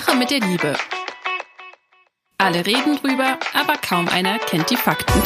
Sache 0.00 0.16
mit 0.16 0.28
der 0.28 0.40
Liebe. 0.40 0.74
Alle 2.36 2.66
reden 2.66 2.96
drüber, 2.96 3.38
aber 3.52 3.74
kaum 3.76 4.08
einer 4.08 4.40
kennt 4.40 4.68
die 4.68 4.76
Fakten. 4.76 5.22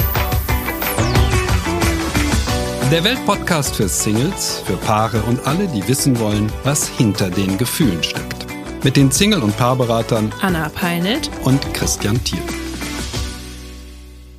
Der 2.91 3.03
Weltpodcast 3.03 3.77
für 3.77 3.89
Singles, 3.89 4.63
für 4.67 4.77
Paare 4.77 5.23
und 5.23 5.47
alle, 5.47 5.69
die 5.69 5.89
wissen 5.89 6.21
wollen, 6.21 6.53
was 6.65 6.87
hinter 6.87 7.31
den 7.31 7.57
Gefühlen 7.57 8.03
steckt. 8.03 8.45
Mit 8.85 8.99
den 8.99 9.11
Single- 9.11 9.43
und 9.43 9.57
Paarberatern 9.57 10.35
Anna 10.43 10.69
Peinelt 10.69 11.31
und 11.45 11.63
Christian 11.73 12.23
Thiel. 12.23 12.43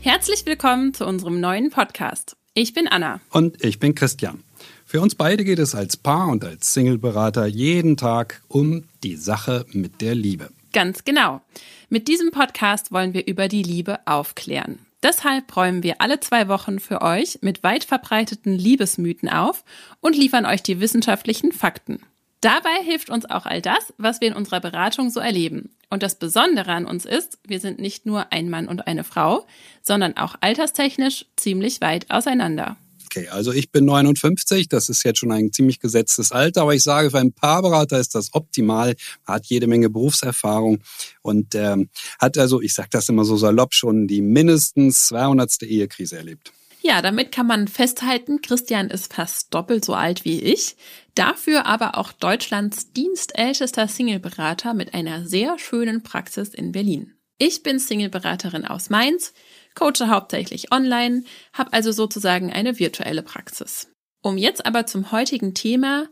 Herzlich 0.01 0.45
willkommen 0.45 0.93
zu 0.93 1.07
unserem 1.07 1.39
neuen 1.39 1.71
Podcast. 1.71 2.37
Ich 2.53 2.75
bin 2.75 2.87
Anna. 2.87 3.19
Und 3.31 3.63
ich 3.65 3.79
bin 3.79 3.95
Christian. 3.95 4.43
Für 4.89 5.01
uns 5.01 5.13
beide 5.13 5.43
geht 5.43 5.59
es 5.59 5.75
als 5.75 5.97
Paar 5.97 6.29
und 6.29 6.43
als 6.43 6.73
Singleberater 6.73 7.45
jeden 7.45 7.95
Tag 7.95 8.41
um 8.47 8.85
die 9.03 9.17
Sache 9.17 9.67
mit 9.71 10.01
der 10.01 10.15
Liebe. 10.15 10.49
Ganz 10.73 11.05
genau. 11.05 11.41
Mit 11.89 12.07
diesem 12.07 12.31
Podcast 12.31 12.91
wollen 12.91 13.13
wir 13.13 13.27
über 13.27 13.47
die 13.47 13.61
Liebe 13.61 13.99
aufklären. 14.07 14.79
Deshalb 15.03 15.55
räumen 15.55 15.83
wir 15.83 16.01
alle 16.01 16.19
zwei 16.21 16.47
Wochen 16.47 16.79
für 16.79 17.03
euch 17.03 17.37
mit 17.43 17.61
weit 17.61 17.83
verbreiteten 17.83 18.57
Liebesmythen 18.57 19.29
auf 19.29 19.63
und 20.01 20.17
liefern 20.17 20.47
euch 20.47 20.63
die 20.63 20.79
wissenschaftlichen 20.79 21.51
Fakten. 21.51 21.99
Dabei 22.41 22.83
hilft 22.83 23.11
uns 23.11 23.29
auch 23.29 23.45
all 23.45 23.61
das, 23.61 23.93
was 23.99 24.21
wir 24.21 24.29
in 24.29 24.33
unserer 24.33 24.59
Beratung 24.59 25.11
so 25.11 25.19
erleben. 25.19 25.69
Und 25.91 26.01
das 26.01 26.15
Besondere 26.15 26.71
an 26.71 26.85
uns 26.85 27.05
ist, 27.05 27.37
wir 27.45 27.59
sind 27.59 27.77
nicht 27.77 28.07
nur 28.07 28.31
ein 28.31 28.49
Mann 28.49 28.67
und 28.67 28.87
eine 28.87 29.03
Frau, 29.03 29.45
sondern 29.83 30.17
auch 30.17 30.33
alterstechnisch 30.41 31.27
ziemlich 31.35 31.79
weit 31.79 32.09
auseinander. 32.09 32.75
Okay, 33.11 33.27
also 33.29 33.51
ich 33.51 33.71
bin 33.71 33.85
59, 33.85 34.69
das 34.69 34.87
ist 34.87 35.03
jetzt 35.03 35.17
schon 35.17 35.31
ein 35.31 35.51
ziemlich 35.51 35.79
gesetztes 35.79 36.31
Alter, 36.31 36.61
aber 36.61 36.75
ich 36.75 36.83
sage, 36.83 37.09
für 37.09 37.17
einen 37.17 37.33
Paarberater 37.33 37.99
ist 37.99 38.13
das 38.13 38.35
optimal, 38.35 38.95
hat 39.25 39.47
jede 39.47 39.65
Menge 39.65 39.89
Berufserfahrung 39.89 40.83
und 41.23 41.55
ähm, 41.55 41.89
hat 42.19 42.37
also, 42.37 42.61
ich 42.61 42.75
sage 42.75 42.89
das 42.91 43.09
immer 43.09 43.25
so 43.25 43.35
salopp, 43.35 43.73
schon 43.73 44.07
die 44.07 44.21
mindestens 44.21 45.07
200. 45.07 45.63
Ehekrise 45.63 46.17
erlebt. 46.17 46.51
Ja, 46.81 47.01
damit 47.01 47.31
kann 47.31 47.47
man 47.47 47.67
festhalten, 47.67 48.43
Christian 48.43 48.91
ist 48.91 49.11
fast 49.11 49.51
doppelt 49.55 49.83
so 49.83 49.95
alt 49.95 50.23
wie 50.23 50.39
ich, 50.39 50.75
dafür 51.15 51.65
aber 51.65 51.97
auch 51.97 52.11
Deutschlands 52.11 52.93
dienstältester 52.93 53.87
Singleberater 53.87 54.75
mit 54.75 54.93
einer 54.93 55.25
sehr 55.27 55.57
schönen 55.57 56.03
Praxis 56.03 56.49
in 56.49 56.73
Berlin. 56.73 57.15
Ich 57.39 57.63
bin 57.63 57.79
Singleberaterin 57.79 58.65
aus 58.65 58.91
Mainz, 58.91 59.33
coache 59.75 60.07
hauptsächlich 60.07 60.71
online, 60.71 61.23
habe 61.53 61.73
also 61.73 61.91
sozusagen 61.91 62.51
eine 62.51 62.79
virtuelle 62.79 63.23
Praxis. 63.23 63.87
Um 64.21 64.37
jetzt 64.37 64.65
aber 64.65 64.85
zum 64.85 65.11
heutigen 65.11 65.53
Thema, 65.53 66.07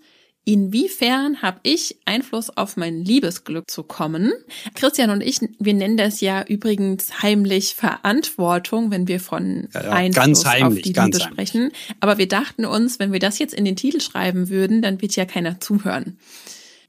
inwiefern 0.46 1.42
habe 1.42 1.60
ich 1.64 2.00
Einfluss 2.06 2.50
auf 2.56 2.78
mein 2.78 3.04
Liebesglück 3.04 3.70
zu 3.70 3.84
kommen? 3.84 4.32
Christian 4.76 5.10
und 5.10 5.22
ich, 5.22 5.40
wir 5.60 5.74
nennen 5.74 5.98
das 5.98 6.22
ja 6.22 6.42
übrigens 6.44 7.22
heimlich 7.22 7.76
Verantwortung, 7.76 8.90
wenn 8.90 9.10
wir 9.10 9.20
von 9.20 9.68
ja, 9.74 9.84
ja, 9.84 9.92
Einfluss 9.92 10.46
heimlich, 10.46 10.86
auf 10.86 10.94
die 10.94 10.94
Liebe 10.94 11.20
sprechen. 11.20 11.72
Aber 12.00 12.18
wir 12.18 12.30
dachten 12.30 12.64
uns, 12.64 12.98
wenn 12.98 13.12
wir 13.12 13.20
das 13.20 13.40
jetzt 13.40 13.54
in 13.54 13.66
den 13.66 13.76
Titel 13.76 14.00
schreiben 14.00 14.48
würden, 14.48 14.82
dann 14.82 15.02
wird 15.02 15.18
ja 15.18 15.26
keiner 15.26 15.60
zuhören. 15.60 16.18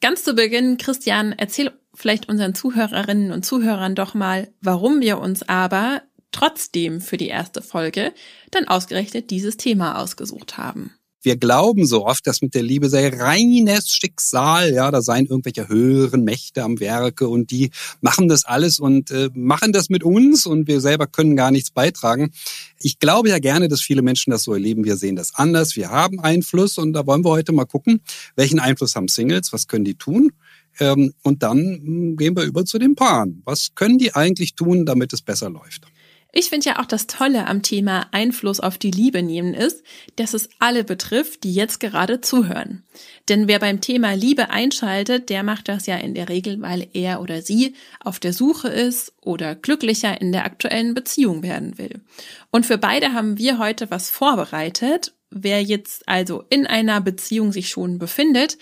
Ganz 0.00 0.22
zu 0.22 0.34
Beginn, 0.34 0.78
Christian, 0.78 1.34
erzähl 1.36 1.72
vielleicht 1.92 2.28
unseren 2.28 2.54
Zuhörerinnen 2.54 3.32
und 3.32 3.44
Zuhörern 3.44 3.96
doch 3.96 4.14
mal, 4.14 4.48
warum 4.60 5.00
wir 5.00 5.18
uns 5.18 5.48
aber 5.48 6.02
trotzdem 6.32 7.00
für 7.00 7.16
die 7.16 7.28
erste 7.28 7.62
Folge 7.62 8.12
dann 8.50 8.68
ausgerechnet 8.68 9.30
dieses 9.30 9.56
Thema 9.56 10.00
ausgesucht 10.00 10.58
haben. 10.58 10.92
Wir 11.20 11.36
glauben 11.36 11.84
so 11.84 12.06
oft, 12.06 12.24
dass 12.28 12.42
mit 12.42 12.54
der 12.54 12.62
Liebe 12.62 12.88
sei 12.88 13.08
reines 13.08 13.90
Schicksal, 13.90 14.72
ja, 14.72 14.88
da 14.92 15.02
seien 15.02 15.26
irgendwelche 15.26 15.68
höheren 15.68 16.22
Mächte 16.22 16.62
am 16.62 16.78
Werke 16.78 17.28
und 17.28 17.50
die 17.50 17.70
machen 18.00 18.28
das 18.28 18.44
alles 18.44 18.78
und 18.78 19.10
äh, 19.10 19.28
machen 19.34 19.72
das 19.72 19.88
mit 19.88 20.04
uns 20.04 20.46
und 20.46 20.68
wir 20.68 20.80
selber 20.80 21.08
können 21.08 21.34
gar 21.34 21.50
nichts 21.50 21.72
beitragen. 21.72 22.30
Ich 22.78 23.00
glaube 23.00 23.30
ja 23.30 23.40
gerne, 23.40 23.66
dass 23.66 23.80
viele 23.80 24.02
Menschen 24.02 24.30
das 24.30 24.44
so 24.44 24.52
erleben. 24.52 24.84
Wir 24.84 24.96
sehen 24.96 25.16
das 25.16 25.34
anders. 25.34 25.74
Wir 25.74 25.90
haben 25.90 26.20
Einfluss 26.20 26.78
und 26.78 26.92
da 26.92 27.04
wollen 27.04 27.24
wir 27.24 27.30
heute 27.30 27.52
mal 27.52 27.66
gucken, 27.66 28.00
welchen 28.36 28.60
Einfluss 28.60 28.94
haben 28.94 29.08
Singles, 29.08 29.52
was 29.52 29.66
können 29.66 29.84
die 29.84 29.96
tun? 29.96 30.30
Ähm, 30.78 31.14
und 31.24 31.42
dann 31.42 31.58
hm, 31.58 32.16
gehen 32.16 32.36
wir 32.36 32.44
über 32.44 32.64
zu 32.64 32.78
den 32.78 32.94
Paaren. 32.94 33.42
Was 33.44 33.74
können 33.74 33.98
die 33.98 34.14
eigentlich 34.14 34.54
tun, 34.54 34.86
damit 34.86 35.12
es 35.12 35.22
besser 35.22 35.50
läuft? 35.50 35.88
Ich 36.38 36.50
finde 36.50 36.66
ja 36.66 36.78
auch 36.78 36.86
das 36.86 37.08
Tolle 37.08 37.48
am 37.48 37.62
Thema 37.62 38.06
Einfluss 38.12 38.60
auf 38.60 38.78
die 38.78 38.92
Liebe 38.92 39.24
nehmen 39.24 39.54
ist, 39.54 39.82
dass 40.14 40.34
es 40.34 40.48
alle 40.60 40.84
betrifft, 40.84 41.42
die 41.42 41.52
jetzt 41.52 41.80
gerade 41.80 42.20
zuhören. 42.20 42.84
Denn 43.28 43.48
wer 43.48 43.58
beim 43.58 43.80
Thema 43.80 44.12
Liebe 44.12 44.50
einschaltet, 44.50 45.30
der 45.30 45.42
macht 45.42 45.66
das 45.66 45.86
ja 45.86 45.96
in 45.96 46.14
der 46.14 46.28
Regel, 46.28 46.62
weil 46.62 46.86
er 46.92 47.20
oder 47.20 47.42
sie 47.42 47.74
auf 47.98 48.20
der 48.20 48.32
Suche 48.32 48.68
ist 48.68 49.14
oder 49.20 49.56
glücklicher 49.56 50.20
in 50.20 50.30
der 50.30 50.44
aktuellen 50.44 50.94
Beziehung 50.94 51.42
werden 51.42 51.76
will. 51.76 52.02
Und 52.52 52.66
für 52.66 52.78
beide 52.78 53.14
haben 53.14 53.36
wir 53.36 53.58
heute 53.58 53.90
was 53.90 54.08
vorbereitet. 54.08 55.14
Wer 55.30 55.60
jetzt 55.64 56.08
also 56.08 56.44
in 56.50 56.68
einer 56.68 57.00
Beziehung 57.00 57.50
sich 57.50 57.68
schon 57.68 57.98
befindet 57.98 58.58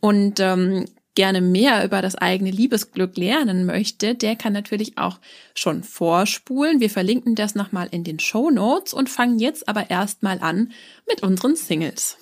und 0.00 0.40
ähm, 0.40 0.86
gerne 1.14 1.40
mehr 1.40 1.84
über 1.84 2.02
das 2.02 2.14
eigene 2.14 2.50
Liebesglück 2.50 3.16
lernen 3.16 3.66
möchte, 3.66 4.14
der 4.14 4.36
kann 4.36 4.52
natürlich 4.52 4.98
auch 4.98 5.18
schon 5.54 5.82
vorspulen. 5.82 6.80
Wir 6.80 6.90
verlinken 6.90 7.34
das 7.34 7.54
nochmal 7.54 7.88
in 7.90 8.04
den 8.04 8.18
Show 8.18 8.50
Notes 8.50 8.94
und 8.94 9.10
fangen 9.10 9.38
jetzt 9.38 9.68
aber 9.68 9.90
erstmal 9.90 10.38
an 10.40 10.72
mit 11.08 11.22
unseren 11.22 11.56
Singles. 11.56 12.16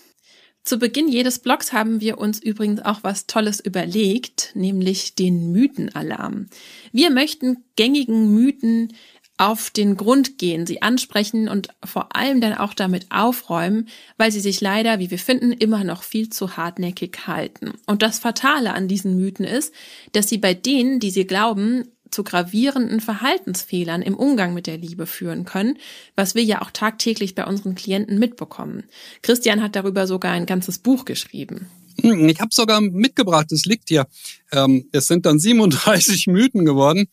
Zu 0.63 0.79
Beginn 0.79 1.09
jedes 1.09 1.39
Blogs 1.39 1.73
haben 1.73 2.01
wir 2.01 2.19
uns 2.19 2.41
übrigens 2.41 2.83
auch 2.85 3.01
was 3.03 3.27
Tolles 3.27 3.61
überlegt, 3.61 4.53
nämlich 4.55 5.15
den 5.15 5.53
Mythenalarm. 5.53 6.49
Wir 6.93 7.11
möchten 7.11 7.65
gängigen 7.77 8.35
Mythen 8.35 8.93
auf 9.41 9.71
den 9.71 9.97
Grund 9.97 10.37
gehen, 10.37 10.67
sie 10.67 10.83
ansprechen 10.83 11.49
und 11.49 11.69
vor 11.83 12.15
allem 12.15 12.43
dann 12.43 12.53
auch 12.53 12.75
damit 12.75 13.07
aufräumen, 13.09 13.89
weil 14.19 14.31
sie 14.31 14.41
sich 14.41 14.61
leider, 14.61 14.99
wie 14.99 15.11
wir 15.11 15.19
finden, 15.19 15.53
immer 15.53 15.83
noch 15.83 16.03
viel 16.03 16.29
zu 16.29 16.59
hartnäckig 16.59 17.27
halten. 17.27 17.73
Und 17.87 18.03
das 18.03 18.19
Fatale 18.19 18.75
an 18.75 18.87
diesen 18.87 19.17
Mythen 19.17 19.47
ist, 19.47 19.73
dass 20.13 20.29
sie 20.29 20.37
bei 20.37 20.53
denen, 20.53 21.01
die 21.01 21.11
sie 21.11 21.27
glauben, 21.27 21.89
zu 22.11 22.23
gravierenden 22.23 23.01
Verhaltensfehlern 23.01 24.03
im 24.03 24.15
Umgang 24.15 24.53
mit 24.53 24.67
der 24.67 24.77
Liebe 24.77 25.07
führen 25.07 25.47
können, 25.47 25.79
was 26.17 26.35
wir 26.35 26.43
ja 26.43 26.61
auch 26.61 26.71
tagtäglich 26.71 27.35
bei 27.35 27.47
unseren 27.47 27.75
Klienten 27.75 28.19
mitbekommen. 28.19 28.85
Christian 29.23 29.63
hat 29.63 29.75
darüber 29.75 30.07
sogar 30.07 30.33
ein 30.33 30.45
ganzes 30.45 30.81
Buch 30.81 31.07
geschrieben. 31.07 31.71
Hm, 32.03 32.29
ich 32.29 32.41
habe 32.41 32.51
sogar 32.53 32.81
mitgebracht, 32.81 33.53
es 33.53 33.65
liegt 33.65 33.89
hier. 33.89 34.07
Ähm, 34.53 34.89
es 34.93 35.07
sind 35.07 35.27
dann 35.27 35.39
37 35.41 36.27
Mythen 36.27 36.65
geworden. 36.65 37.07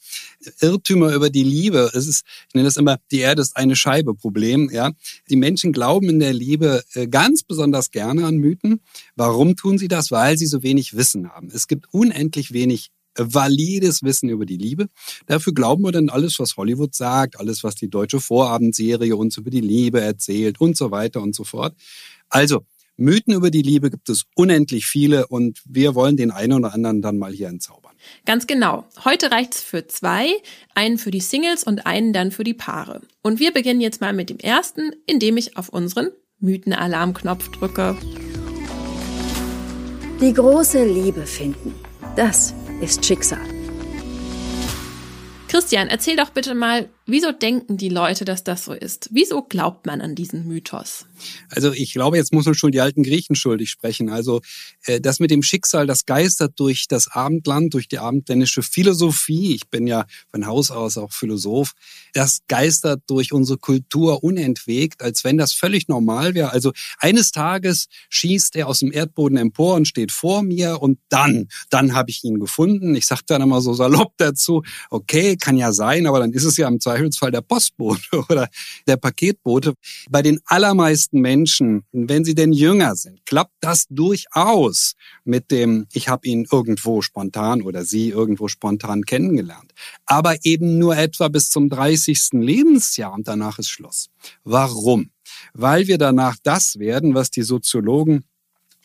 Irrtümer 0.62 1.14
über 1.14 1.30
die 1.30 1.44
Liebe. 1.44 1.92
Es 1.94 2.08
ist, 2.08 2.24
ich 2.50 2.56
nenne 2.56 2.66
das 2.68 2.78
immer, 2.78 2.98
die 3.12 3.20
Erde 3.20 3.42
ist 3.42 3.58
eine 3.58 3.76
Scheibe 3.76 4.14
Problem. 4.14 4.70
Ja, 4.72 4.92
die 5.30 5.36
Menschen 5.36 5.72
glauben 5.72 6.10
in 6.10 6.20
der 6.20 6.34
Liebe 6.34 6.84
äh, 6.94 7.08
ganz 7.08 7.44
besonders 7.44 7.92
gerne 7.92 8.26
an 8.26 8.38
Mythen. 8.38 8.82
Warum 9.16 9.56
tun 9.56 9.78
sie 9.78 9.88
das? 9.88 10.12
Weil 10.12 10.38
sie 10.38 10.48
so 10.48 10.64
wenig 10.64 10.96
Wissen 10.96 11.30
haben. 11.30 11.50
Es 11.54 11.68
gibt 11.68 11.94
unendlich 11.94 12.54
wenig 12.54 12.92
valides 13.18 14.04
Wissen 14.04 14.30
über 14.30 14.46
die 14.46 14.58
Liebe. 14.58 14.88
Dafür 15.26 15.54
glauben 15.54 15.84
wir 15.84 15.92
dann 15.92 16.10
alles, 16.10 16.40
was 16.40 16.56
Hollywood 16.58 16.94
sagt, 16.94 17.40
alles, 17.40 17.64
was 17.64 17.76
die 17.76 17.90
deutsche 17.90 18.20
Vorabendserie 18.20 19.16
uns 19.16 19.38
über 19.38 19.50
die 19.50 19.62
Liebe 19.62 20.02
erzählt 20.02 20.62
und 20.62 20.78
so 20.78 20.92
weiter 20.92 21.22
und 21.22 21.36
so 21.36 21.44
fort. 21.44 21.76
Also, 22.30 22.66
Mythen 22.98 23.34
über 23.34 23.52
die 23.52 23.62
Liebe 23.62 23.92
gibt 23.92 24.10
es 24.10 24.26
unendlich 24.36 24.88
viele 24.88 25.28
und 25.28 25.62
wir 25.66 25.94
wollen 25.94 26.18
den 26.18 26.32
einen 26.32 26.54
oder 26.54 26.74
anderen 26.74 27.04
dann 27.04 27.20
mal 27.20 27.32
hier 27.32 27.48
entzaubern. 27.48 27.96
Ganz 28.26 28.48
genau. 28.48 28.86
Heute 29.06 29.32
reicht's 29.32 29.62
für 29.62 29.86
zwei, 29.88 30.30
einen 30.74 30.98
für 30.98 31.12
die 31.12 31.20
Singles 31.20 31.64
und 31.64 31.86
einen 31.86 32.12
dann 32.12 32.32
für 32.32 32.44
die 32.44 32.56
Paare. 32.56 33.02
Und 33.22 33.40
wir 33.40 33.54
beginnen 33.54 33.82
jetzt 33.82 34.02
mal 34.02 34.14
mit 34.14 34.32
dem 34.32 34.40
ersten, 34.40 34.92
indem 35.06 35.38
ich 35.38 35.58
auf 35.58 35.70
unseren 35.70 36.10
Mythenalarmknopf 36.40 37.50
drücke. 37.52 37.96
Die 40.20 40.34
große 40.34 40.84
Liebe 40.84 41.28
finden. 41.28 41.76
Das 42.16 42.56
ist 42.82 43.06
Schicksal. 43.06 43.46
Christian, 45.48 45.88
erzähl 45.88 46.16
doch 46.16 46.32
bitte 46.32 46.56
mal, 46.56 46.90
wieso 47.08 47.32
denken 47.32 47.78
die 47.78 47.90
Leute, 47.90 48.26
dass 48.26 48.44
das 48.44 48.66
so 48.66 48.74
ist? 48.74 49.10
Wieso 49.12 49.42
glaubt 49.42 49.86
man 49.86 50.02
an 50.02 50.14
diesen 50.14 50.48
Mythos? 50.48 51.06
Also 51.50 51.72
ich 51.72 51.94
glaube, 51.94 52.18
jetzt 52.18 52.34
muss 52.34 52.46
man 52.46 52.54
schon 52.54 52.72
die 52.72 52.82
alten 52.82 53.04
Griechen 53.04 53.36
schuldig 53.36 53.70
sprechen. 53.70 54.10
Also 54.10 54.42
äh, 54.86 55.02
das 55.02 55.20
mit 55.20 55.32
dem 55.32 55.42
Schicksal, 55.42 55.88
das 55.88 56.06
geistert 56.06 56.54
durch 56.58 56.88
das 56.88 57.08
Abendland, 57.08 57.74
durch 57.74 57.88
die 57.88 58.00
abendländische 58.00 58.62
Philosophie. 58.62 59.56
Ich 59.56 59.70
bin 59.70 59.88
ja 59.88 60.06
von 60.32 60.46
Haus 60.46 60.70
aus 60.70 60.98
auch 60.98 61.12
Philosoph. 61.12 61.72
Das 62.14 62.42
geistert 62.48 63.02
durch 63.08 63.34
unsere 63.34 63.58
Kultur 63.58 64.24
unentwegt, 64.24 65.02
als 65.02 65.24
wenn 65.24 65.38
das 65.38 65.54
völlig 65.54 65.88
normal 65.88 66.36
wäre. 66.36 66.52
Also 66.52 66.74
eines 67.00 67.32
Tages 67.32 67.88
schießt 68.10 68.56
er 68.56 68.68
aus 68.68 68.80
dem 68.80 68.92
Erdboden 68.92 69.38
empor 69.38 69.76
und 69.76 69.88
steht 69.88 70.12
vor 70.12 70.44
mir 70.44 70.82
und 70.82 71.00
dann, 71.10 71.48
dann 71.70 71.94
habe 71.94 72.10
ich 72.10 72.24
ihn 72.24 72.40
gefunden. 72.40 72.96
Ich 72.96 73.08
sage 73.08 73.22
dann 73.28 73.42
immer 73.42 73.62
so 73.62 73.74
salopp 73.74 74.14
dazu, 74.18 74.64
okay, 74.90 75.38
kann 75.38 75.58
ja 75.58 75.72
sein, 75.72 76.06
aber 76.06 76.20
dann 76.20 76.34
ist 76.34 76.44
es 76.44 76.58
ja 76.58 76.68
im 76.68 76.80
Zweifel 76.80 76.97
Zweifelsfall 76.98 77.32
der 77.32 77.42
Postbote 77.42 78.02
oder 78.30 78.50
der 78.88 78.98
Paketbote. 78.98 79.74
Bei 80.10 80.22
den 80.22 80.40
allermeisten 80.46 81.22
Menschen, 81.22 81.84
wenn 81.92 82.26
sie 82.26 82.36
denn 82.36 82.54
jünger 82.54 82.96
sind, 82.96 83.26
klappt 83.26 83.54
das 83.60 83.86
durchaus 83.90 84.94
mit 85.24 85.52
dem, 85.52 85.88
ich 85.94 86.10
habe 86.10 86.28
ihn 86.28 86.48
irgendwo 86.52 87.02
spontan 87.02 87.62
oder 87.62 87.84
sie 87.86 88.10
irgendwo 88.10 88.48
spontan 88.48 89.04
kennengelernt. 89.04 89.74
Aber 90.06 90.36
eben 90.44 90.78
nur 90.78 90.98
etwa 90.98 91.28
bis 91.28 91.50
zum 91.50 91.70
30. 91.70 92.30
Lebensjahr 92.34 93.14
und 93.14 93.28
danach 93.28 93.60
ist 93.60 93.70
Schluss. 93.70 94.10
Warum? 94.44 95.12
Weil 95.54 95.88
wir 95.88 95.98
danach 95.98 96.38
das 96.42 96.80
werden, 96.80 97.14
was 97.14 97.30
die 97.32 97.44
Soziologen 97.44 98.24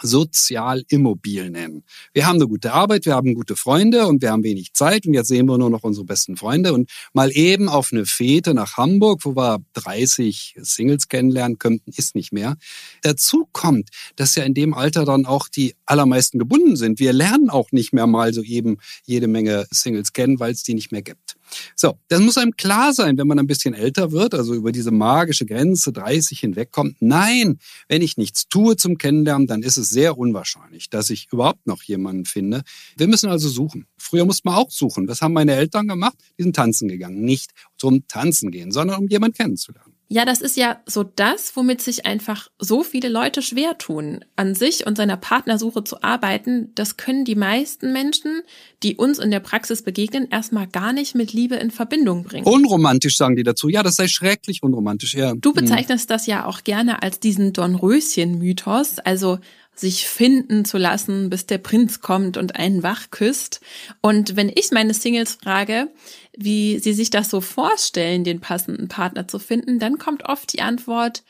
sozial 0.02 0.84
immobil 0.88 1.50
nennen. 1.50 1.84
Wir 2.12 2.26
haben 2.26 2.36
eine 2.36 2.48
gute 2.48 2.72
Arbeit, 2.72 3.06
wir 3.06 3.14
haben 3.14 3.34
gute 3.34 3.56
Freunde 3.56 4.06
und 4.06 4.22
wir 4.22 4.30
haben 4.30 4.42
wenig 4.42 4.74
Zeit 4.74 5.06
und 5.06 5.14
jetzt 5.14 5.28
sehen 5.28 5.46
wir 5.46 5.58
nur 5.58 5.70
noch 5.70 5.84
unsere 5.84 6.04
besten 6.04 6.36
Freunde 6.36 6.72
und 6.72 6.90
mal 7.12 7.30
eben 7.32 7.68
auf 7.68 7.90
eine 7.92 8.06
Fete 8.06 8.54
nach 8.54 8.76
Hamburg, 8.76 9.24
wo 9.24 9.36
wir 9.36 9.60
30 9.74 10.56
Singles 10.60 11.08
kennenlernen 11.08 11.58
könnten, 11.58 11.90
ist 11.92 12.14
nicht 12.14 12.32
mehr. 12.32 12.56
Dazu 13.02 13.48
kommt, 13.52 13.90
dass 14.16 14.34
ja 14.34 14.44
in 14.44 14.54
dem 14.54 14.74
Alter 14.74 15.04
dann 15.04 15.26
auch 15.26 15.48
die 15.48 15.74
allermeisten 15.86 16.38
gebunden 16.38 16.76
sind. 16.76 16.98
Wir 16.98 17.12
lernen 17.12 17.50
auch 17.50 17.72
nicht 17.72 17.92
mehr 17.92 18.06
mal 18.06 18.32
so 18.34 18.42
eben 18.42 18.78
jede 19.04 19.28
Menge 19.28 19.66
Singles 19.70 20.12
kennen, 20.12 20.40
weil 20.40 20.52
es 20.52 20.62
die 20.62 20.74
nicht 20.74 20.92
mehr 20.92 21.02
gibt. 21.02 21.36
So, 21.76 21.98
das 22.08 22.20
muss 22.20 22.38
einem 22.38 22.56
klar 22.56 22.92
sein, 22.92 23.18
wenn 23.18 23.26
man 23.26 23.38
ein 23.38 23.46
bisschen 23.46 23.74
älter 23.74 24.12
wird, 24.12 24.34
also 24.34 24.54
über 24.54 24.72
diese 24.72 24.90
magische 24.90 25.46
Grenze 25.46 25.92
30 25.92 26.40
hinwegkommt. 26.40 26.96
Nein, 27.00 27.58
wenn 27.88 28.02
ich 28.02 28.16
nichts 28.16 28.48
tue 28.48 28.76
zum 28.76 28.98
Kennenlernen, 28.98 29.46
dann 29.46 29.62
ist 29.62 29.76
es 29.76 29.88
sehr 29.88 30.18
unwahrscheinlich, 30.18 30.90
dass 30.90 31.10
ich 31.10 31.28
überhaupt 31.32 31.66
noch 31.66 31.82
jemanden 31.82 32.24
finde. 32.24 32.62
Wir 32.96 33.08
müssen 33.08 33.30
also 33.30 33.48
suchen. 33.48 33.86
Früher 33.96 34.24
musste 34.24 34.48
man 34.48 34.56
auch 34.56 34.70
suchen. 34.70 35.08
Was 35.08 35.20
haben 35.20 35.32
meine 35.32 35.54
Eltern 35.54 35.88
gemacht? 35.88 36.16
Die 36.38 36.42
sind 36.42 36.56
tanzen 36.56 36.88
gegangen. 36.88 37.22
Nicht 37.22 37.50
zum 37.76 38.06
Tanzen 38.06 38.50
gehen, 38.50 38.72
sondern 38.72 38.98
um 38.98 39.08
jemanden 39.08 39.36
kennenzulernen. 39.36 39.91
Ja, 40.12 40.26
das 40.26 40.42
ist 40.42 40.58
ja 40.58 40.76
so 40.84 41.04
das, 41.04 41.56
womit 41.56 41.80
sich 41.80 42.04
einfach 42.04 42.48
so 42.58 42.82
viele 42.82 43.08
Leute 43.08 43.40
schwer 43.40 43.78
tun, 43.78 44.22
an 44.36 44.54
sich 44.54 44.86
und 44.86 44.98
seiner 44.98 45.16
Partnersuche 45.16 45.84
zu 45.84 46.02
arbeiten. 46.02 46.70
Das 46.74 46.98
können 46.98 47.24
die 47.24 47.34
meisten 47.34 47.94
Menschen, 47.94 48.42
die 48.82 48.96
uns 48.96 49.18
in 49.18 49.30
der 49.30 49.40
Praxis 49.40 49.80
begegnen, 49.80 50.28
erstmal 50.30 50.66
gar 50.66 50.92
nicht 50.92 51.14
mit 51.14 51.32
Liebe 51.32 51.54
in 51.54 51.70
Verbindung 51.70 52.24
bringen. 52.24 52.44
Unromantisch 52.46 53.16
sagen 53.16 53.36
die 53.36 53.42
dazu. 53.42 53.70
Ja, 53.70 53.82
das 53.82 53.94
sei 53.94 54.06
schrecklich 54.06 54.62
unromantisch. 54.62 55.14
Ja. 55.14 55.32
Du 55.34 55.54
hm. 55.56 55.64
bezeichnest 55.64 56.10
das 56.10 56.26
ja 56.26 56.44
auch 56.44 56.62
gerne 56.62 57.02
als 57.02 57.18
diesen 57.18 57.54
Dornröschen-Mythos, 57.54 58.98
also 58.98 59.38
sich 59.74 60.06
finden 60.06 60.64
zu 60.64 60.78
lassen, 60.78 61.30
bis 61.30 61.46
der 61.46 61.58
Prinz 61.58 62.00
kommt 62.00 62.36
und 62.36 62.56
einen 62.56 62.82
wach 62.82 63.10
küsst. 63.10 63.60
Und 64.00 64.36
wenn 64.36 64.50
ich 64.54 64.70
meine 64.70 64.94
Singles 64.94 65.38
frage, 65.42 65.88
wie 66.36 66.78
sie 66.78 66.92
sich 66.92 67.10
das 67.10 67.30
so 67.30 67.40
vorstellen, 67.40 68.24
den 68.24 68.40
passenden 68.40 68.88
Partner 68.88 69.26
zu 69.26 69.38
finden, 69.38 69.78
dann 69.78 69.98
kommt 69.98 70.24
oft 70.24 70.52
die 70.52 70.62
Antwort, 70.62 71.22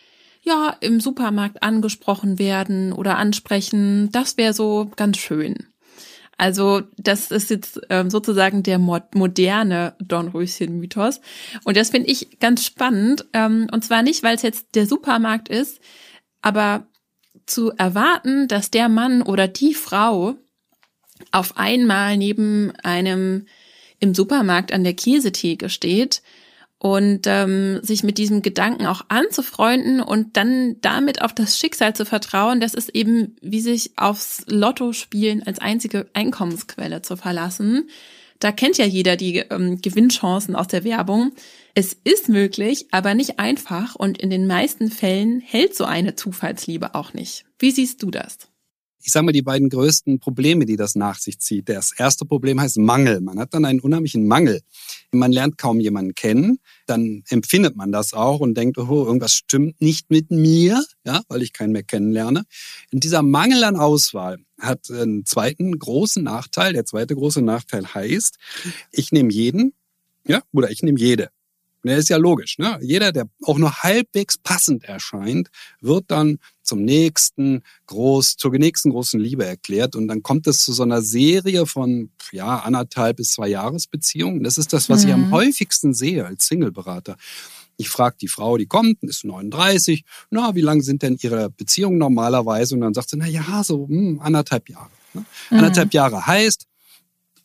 ja, 0.43 0.77
im 0.81 0.99
Supermarkt 0.99 1.63
angesprochen 1.63 2.39
werden 2.39 2.93
oder 2.93 3.17
ansprechen, 3.17 4.11
das 4.11 4.37
wäre 4.37 4.53
so 4.53 4.91
ganz 4.97 5.19
schön. 5.19 5.69
Also 6.37 6.83
das 6.97 7.31
ist 7.31 7.51
jetzt 7.51 7.81
ähm, 7.91 8.11
sozusagen 8.11 8.65
der 8.65 8.81
moderne 8.81 9.95
Dornröschen-Mythos. 10.01 11.21
Und 11.63 11.77
das 11.77 11.91
finde 11.91 12.11
ich 12.11 12.41
ganz 12.41 12.67
spannend. 12.67 13.27
Ähm, 13.33 13.69
und 13.71 13.85
zwar 13.85 14.03
nicht, 14.03 14.25
weil 14.25 14.35
es 14.35 14.43
jetzt 14.43 14.75
der 14.75 14.89
Supermarkt 14.89 15.49
ist, 15.49 15.81
aber 16.41 16.89
zu 17.47 17.73
erwarten, 17.73 18.49
dass 18.49 18.71
der 18.71 18.89
Mann 18.89 19.23
oder 19.23 19.49
die 19.49 19.75
Frau 19.75 20.35
auf 21.31 21.57
einmal 21.57 22.17
neben 22.17 22.73
einem 22.83 23.47
im 24.01 24.15
Supermarkt 24.15 24.73
an 24.73 24.85
der 24.85 24.95
Käsetheke 24.95 25.69
steht 25.69 26.23
und 26.79 27.29
ähm, 27.29 27.79
sich 27.83 28.03
mit 28.03 28.19
diesem 28.19 28.43
Gedanken 28.43 28.87
auch 28.87 29.03
anzufreunden 29.07 30.01
und 30.01 30.37
dann 30.37 30.81
damit 30.81 31.23
auf 31.23 31.33
das 31.33 31.57
Schicksal 31.57 31.95
zu 31.95 32.05
vertrauen, 32.05 32.59
das 32.59 32.75
ist 32.75 32.89
eben 32.89 33.37
wie 33.41 33.61
sich 33.61 33.93
aufs 33.95 34.45
Lotto 34.49 34.93
spielen 34.93 35.45
als 35.45 35.61
einzige 35.61 36.09
Einkommensquelle 36.13 37.01
zu 37.01 37.17
verlassen. 37.17 37.89
Da 38.41 38.51
kennt 38.51 38.79
ja 38.79 38.85
jeder 38.85 39.15
die 39.15 39.37
ähm, 39.37 39.81
Gewinnchancen 39.81 40.57
aus 40.57 40.67
der 40.67 40.83
Werbung. 40.83 41.31
Es 41.75 41.97
ist 42.05 42.29
möglich, 42.29 42.87
aber 42.91 43.15
nicht 43.15 43.39
einfach 43.39 43.95
und 43.95 44.19
in 44.19 44.31
den 44.31 44.47
meisten 44.47 44.91
Fällen 44.91 45.41
hält 45.41 45.75
so 45.75 45.85
eine 45.85 46.15
Zufallsliebe 46.15 46.95
auch 46.95 47.15
nicht. 47.15 47.45
Wie 47.59 47.71
siehst 47.71 48.03
du 48.03 48.11
das? 48.11 48.53
ich 49.05 49.11
sage 49.11 49.27
mal, 49.27 49.33
die 49.33 49.43
beiden 49.43 49.69
größten 49.69 50.21
Probleme, 50.21 50.65
die 50.65 50.77
das 50.77 50.95
nach 50.95 51.19
sich 51.19 51.41
zieht. 51.41 51.69
Das 51.69 51.93
erste 51.93 52.25
Problem 52.25 52.61
heißt 52.61 52.79
Mangel. 52.79 53.21
Man 53.21 53.39
hat 53.39 53.53
dann 53.53 53.65
einen 53.65 53.81
unheimlichen 53.81 54.27
Mangel. 54.27 54.61
Man 55.11 55.33
lernt 55.33 55.59
kaum 55.59 55.81
jemanden 55.81 56.15
kennen, 56.15 56.59
dann 56.87 57.23
empfindet 57.29 57.77
man 57.77 57.93
das 57.93 58.15
auch 58.15 58.41
und 58.41 58.55
denkt, 58.55 58.79
oh, 58.79 59.05
irgendwas 59.05 59.35
stimmt 59.35 59.81
nicht 59.81 60.11
mit 60.11 60.31
mir, 60.31 60.83
ja, 61.05 61.23
weil 61.29 61.43
ich 61.43 61.53
keinen 61.53 61.73
mehr 61.73 61.83
kennenlerne. 61.83 62.45
Und 62.93 63.05
dieser 63.05 63.23
Mangel 63.23 63.65
an 63.65 63.77
Auswahl 63.77 64.39
hat 64.61 64.91
einen 64.91 65.27
zweiten 65.27 65.79
großen 65.79 66.23
Nachteil. 66.23 66.73
Der 66.73 66.85
zweite 66.85 67.15
große 67.15 67.43
Nachteil 67.43 67.93
heißt, 67.93 68.39
ich 68.93 69.11
nehme 69.11 69.33
jeden, 69.33 69.75
ja, 70.27 70.43
oder 70.53 70.71
ich 70.71 70.83
nehme 70.83 70.99
jede. 70.99 71.31
Und 71.83 71.91
ist 71.91 72.09
ja 72.09 72.17
logisch. 72.17 72.59
Ne? 72.59 72.79
Jeder, 72.81 73.13
der 73.13 73.29
auch 73.45 73.59
nur 73.59 73.83
halbwegs 73.83 74.39
passend 74.39 74.85
erscheint, 74.85 75.51
wird 75.81 76.05
dann 76.09 76.39
zum 76.63 76.85
nächsten 76.85 77.63
groß, 77.87 78.37
zur 78.37 78.53
nächsten 78.53 78.91
großen 78.91 79.19
Liebe 79.19 79.45
erklärt. 79.45 79.97
Und 79.97 80.09
dann 80.09 80.23
kommt 80.23 80.47
es 80.47 80.59
zu 80.59 80.73
so 80.73 80.85
einer 80.85 81.03
Serie 81.03 81.67
von 81.67 82.11
ja, 82.31 82.61
anderthalb 82.61 83.17
bis 83.17 83.33
zwei 83.33 83.49
Jahresbeziehungen. 83.49 84.45
Das 84.45 84.59
ist 84.59 84.73
das, 84.73 84.89
was 84.89 85.03
mhm. 85.03 85.09
ich 85.09 85.15
am 85.15 85.27
mhm. 85.27 85.33
häufigsten 85.33 85.93
sehe 85.93 86.25
als 86.25 86.47
Singleberater. 86.47 87.17
Ich 87.77 87.89
frage 87.89 88.17
die 88.21 88.29
Frau, 88.29 88.59
die 88.59 88.67
kommt, 88.67 89.03
ist 89.03 89.25
39, 89.25 90.05
na, 90.31 90.55
wie 90.55 90.61
lang 90.61 90.83
sind 90.83 91.03
denn 91.03 91.19
ihre 91.21 91.51
Beziehungen 91.51 91.99
normalerweise? 91.99 92.75
Und 92.77 92.83
dann 92.83 92.95
sagt 92.95 93.11
sie, 93.11 93.17
na 93.17 93.27
ja, 93.27 93.65
so 93.65 93.89
hm, 93.89 94.21
anderthalb 94.21 94.69
Jahre. 94.69 94.91
Ne? 95.15 95.25
Mhm. 95.51 95.57
Anderthalb 95.57 95.93
Jahre 95.93 96.27
heißt, 96.27 96.67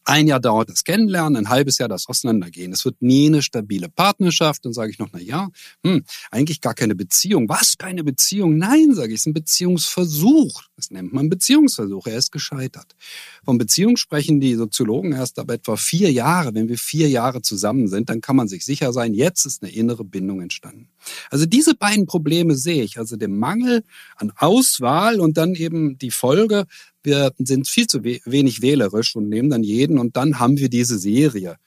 ein 0.08 0.28
Jahr 0.28 0.40
dauert 0.40 0.70
das 0.70 0.86
Kennenlernen, 0.86 1.36
ein 1.36 1.50
halbes 1.50 1.80
Jahr 1.80 1.90
das 1.90 2.08
Auseinandergehen. 2.08 2.72
Es 2.72 2.86
wird 2.86 3.02
nie 3.02 3.28
eine 3.28 3.42
stabile 3.42 3.90
Partnerschaft. 3.90 4.64
Dann 4.64 4.72
sage 4.72 4.92
ich 4.92 5.00
noch, 5.00 5.10
na 5.12 5.20
ja, 5.20 5.50
hm, 5.84 6.06
eigentlich 6.32 6.62
gar 6.62 6.74
keine 6.74 6.96
Beziehung. 6.96 7.50
Was, 7.50 7.78
keine 7.78 8.06
Beziehung? 8.06 8.58
Nein, 8.58 8.94
sage 8.94 9.10
ich, 9.10 9.16
es 9.16 9.22
ist 9.22 9.28
ein 9.28 9.34
Beziehungsversuch. 9.34 10.64
Das 10.78 10.92
nennt 10.92 11.12
man 11.12 11.30
Beziehungsversuch. 11.30 12.08
Er 12.08 12.18
ist 12.18 12.32
gescheitert. 12.32 12.96
Von 13.44 13.58
Beziehung 13.58 13.98
sprechen 13.98 14.40
die 14.40 14.56
Soziologen 14.56 15.12
erst 15.12 15.40
ab 15.40 15.52
etwa 15.52 15.76
vier 15.76 16.10
Jahre. 16.12 16.54
Wenn 16.54 16.70
wir 16.70 16.78
vier 16.78 17.10
Jahre 17.10 17.42
zusammen 17.42 17.90
sind, 17.90 18.10
dann 18.10 18.22
kann 18.22 18.38
man 18.38 18.48
sich 18.48 18.64
sicher 18.64 18.94
sein, 18.94 19.14
jetzt 19.14 19.46
ist 19.46 19.62
eine 19.62 19.74
innere 19.74 20.06
Bindung 20.06 20.42
entstanden. 20.42 20.88
Also 21.30 21.46
diese 21.46 21.76
beiden 21.76 22.06
Probleme 22.06 22.56
sehe 22.56 22.84
ich. 22.84 22.98
Also 22.98 23.18
den 23.18 23.38
Mangel 23.38 23.84
an 24.16 24.32
Auswahl 24.38 25.20
und 25.20 25.36
dann 25.36 25.56
eben 25.56 25.98
die 25.98 26.12
Folge, 26.12 26.66
wir 27.08 27.32
sind 27.40 27.68
viel 27.68 27.88
zu 27.88 28.04
wenig 28.04 28.62
wählerisch 28.62 29.16
und 29.16 29.30
nehmen 29.30 29.50
dann 29.50 29.64
jeden 29.64 29.98
und 29.98 30.16
dann 30.16 30.40
haben 30.40 30.58
wir 30.58 30.70
diese 30.70 31.00
Serie, 31.00 31.58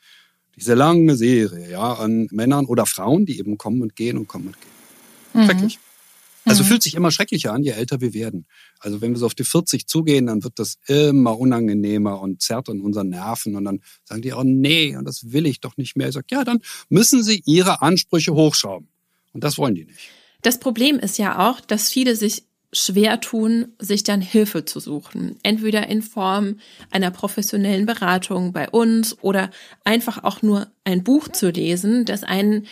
diese 0.55 0.75
lange 0.75 1.17
Serie, 1.17 1.69
ja, 1.71 1.95
an 1.95 2.29
Männern 2.31 2.67
oder 2.67 2.87
Frauen, 2.87 3.27
die 3.27 3.39
eben 3.39 3.59
kommen 3.59 3.83
und 3.83 3.97
gehen 3.97 4.19
und 4.19 4.29
kommen 4.29 4.49
und 4.49 4.57
gehen. 4.61 5.43
Mhm. 5.43 5.47
Schrecklich. 5.47 5.79
Also 6.45 6.63
mhm. 6.63 6.69
fühlt 6.69 6.83
sich 6.83 6.95
immer 6.95 7.11
schrecklicher 7.11 7.53
an, 7.53 7.63
je 7.63 7.71
älter 7.71 8.01
wir 8.01 8.15
werden. 8.15 8.47
Also 8.79 9.01
wenn 9.01 9.13
wir 9.13 9.19
so 9.19 9.27
auf 9.27 9.35
die 9.35 9.45
40 9.45 9.87
zugehen, 9.87 10.27
dann 10.27 10.43
wird 10.43 10.59
das 10.59 10.79
immer 10.87 11.39
unangenehmer 11.39 12.21
und 12.21 12.41
zerrt 12.41 12.69
an 12.69 12.81
unseren 12.81 13.09
Nerven 13.09 13.57
und 13.57 13.65
dann 13.65 13.81
sagen 14.05 14.23
die, 14.23 14.33
oh 14.33 14.43
nee, 14.43 14.97
und 14.97 15.05
das 15.05 15.33
will 15.33 15.47
ich 15.47 15.61
doch 15.61 15.77
nicht 15.77 15.97
mehr. 15.97 16.09
Ich 16.09 16.15
sage, 16.15 16.27
ja, 16.31 16.45
dann 16.45 16.61
müssen 16.89 17.23
sie 17.23 17.43
ihre 17.45 17.83
Ansprüche 17.83 18.33
hochschrauben. 18.33 18.89
Und 19.33 19.45
das 19.45 19.59
wollen 19.59 19.75
die 19.75 19.85
nicht. 19.85 20.09
Das 20.43 20.59
Problem 20.59 20.99
ist 20.99 21.19
ja 21.19 21.51
auch, 21.51 21.61
dass 21.61 21.91
viele 21.91 22.17
sich 22.17 22.45
schwer 22.73 23.21
tun, 23.21 23.75
sich 23.79 24.05
dann 24.05 24.21
Hilfe 24.21 24.65
zu 24.65 24.79
suchen. 24.81 25.37
Entweder 25.43 25.89
in 25.89 26.03
Form 26.03 26.57
einer 26.91 27.11
professionellen 27.11 27.87
Beratung 27.87 28.53
bei 28.53 28.69
uns 28.69 29.17
oder 29.23 29.51
einfach 29.85 30.23
auch 30.23 30.43
nur 30.43 30.69
ein 30.85 31.03
Buch 31.03 31.29
zu 31.29 31.51
lesen, 31.51 32.05
das 32.05 32.23
einen, 32.23 32.67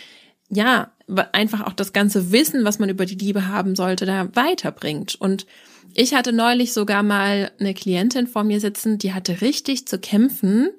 ja, 0.49 0.91
einfach 1.31 1.65
auch 1.65 1.73
das 1.73 1.91
ganze 1.91 2.31
Wissen, 2.31 2.63
was 2.63 2.79
man 2.79 2.89
über 2.89 3.05
die 3.05 3.15
Liebe 3.15 3.47
haben 3.47 3.75
sollte, 3.75 4.05
da 4.05 4.33
weiterbringt. 4.35 5.15
Und 5.15 5.45
ich 5.93 6.13
hatte 6.13 6.31
neulich 6.31 6.71
sogar 6.71 7.03
mal 7.03 7.51
eine 7.59 7.73
Klientin 7.73 8.27
vor 8.27 8.43
mir 8.43 8.59
sitzen, 8.59 8.99
die 8.99 9.13
hatte 9.13 9.41
richtig 9.41 9.87
zu 9.87 9.99
kämpfen, 9.99 10.69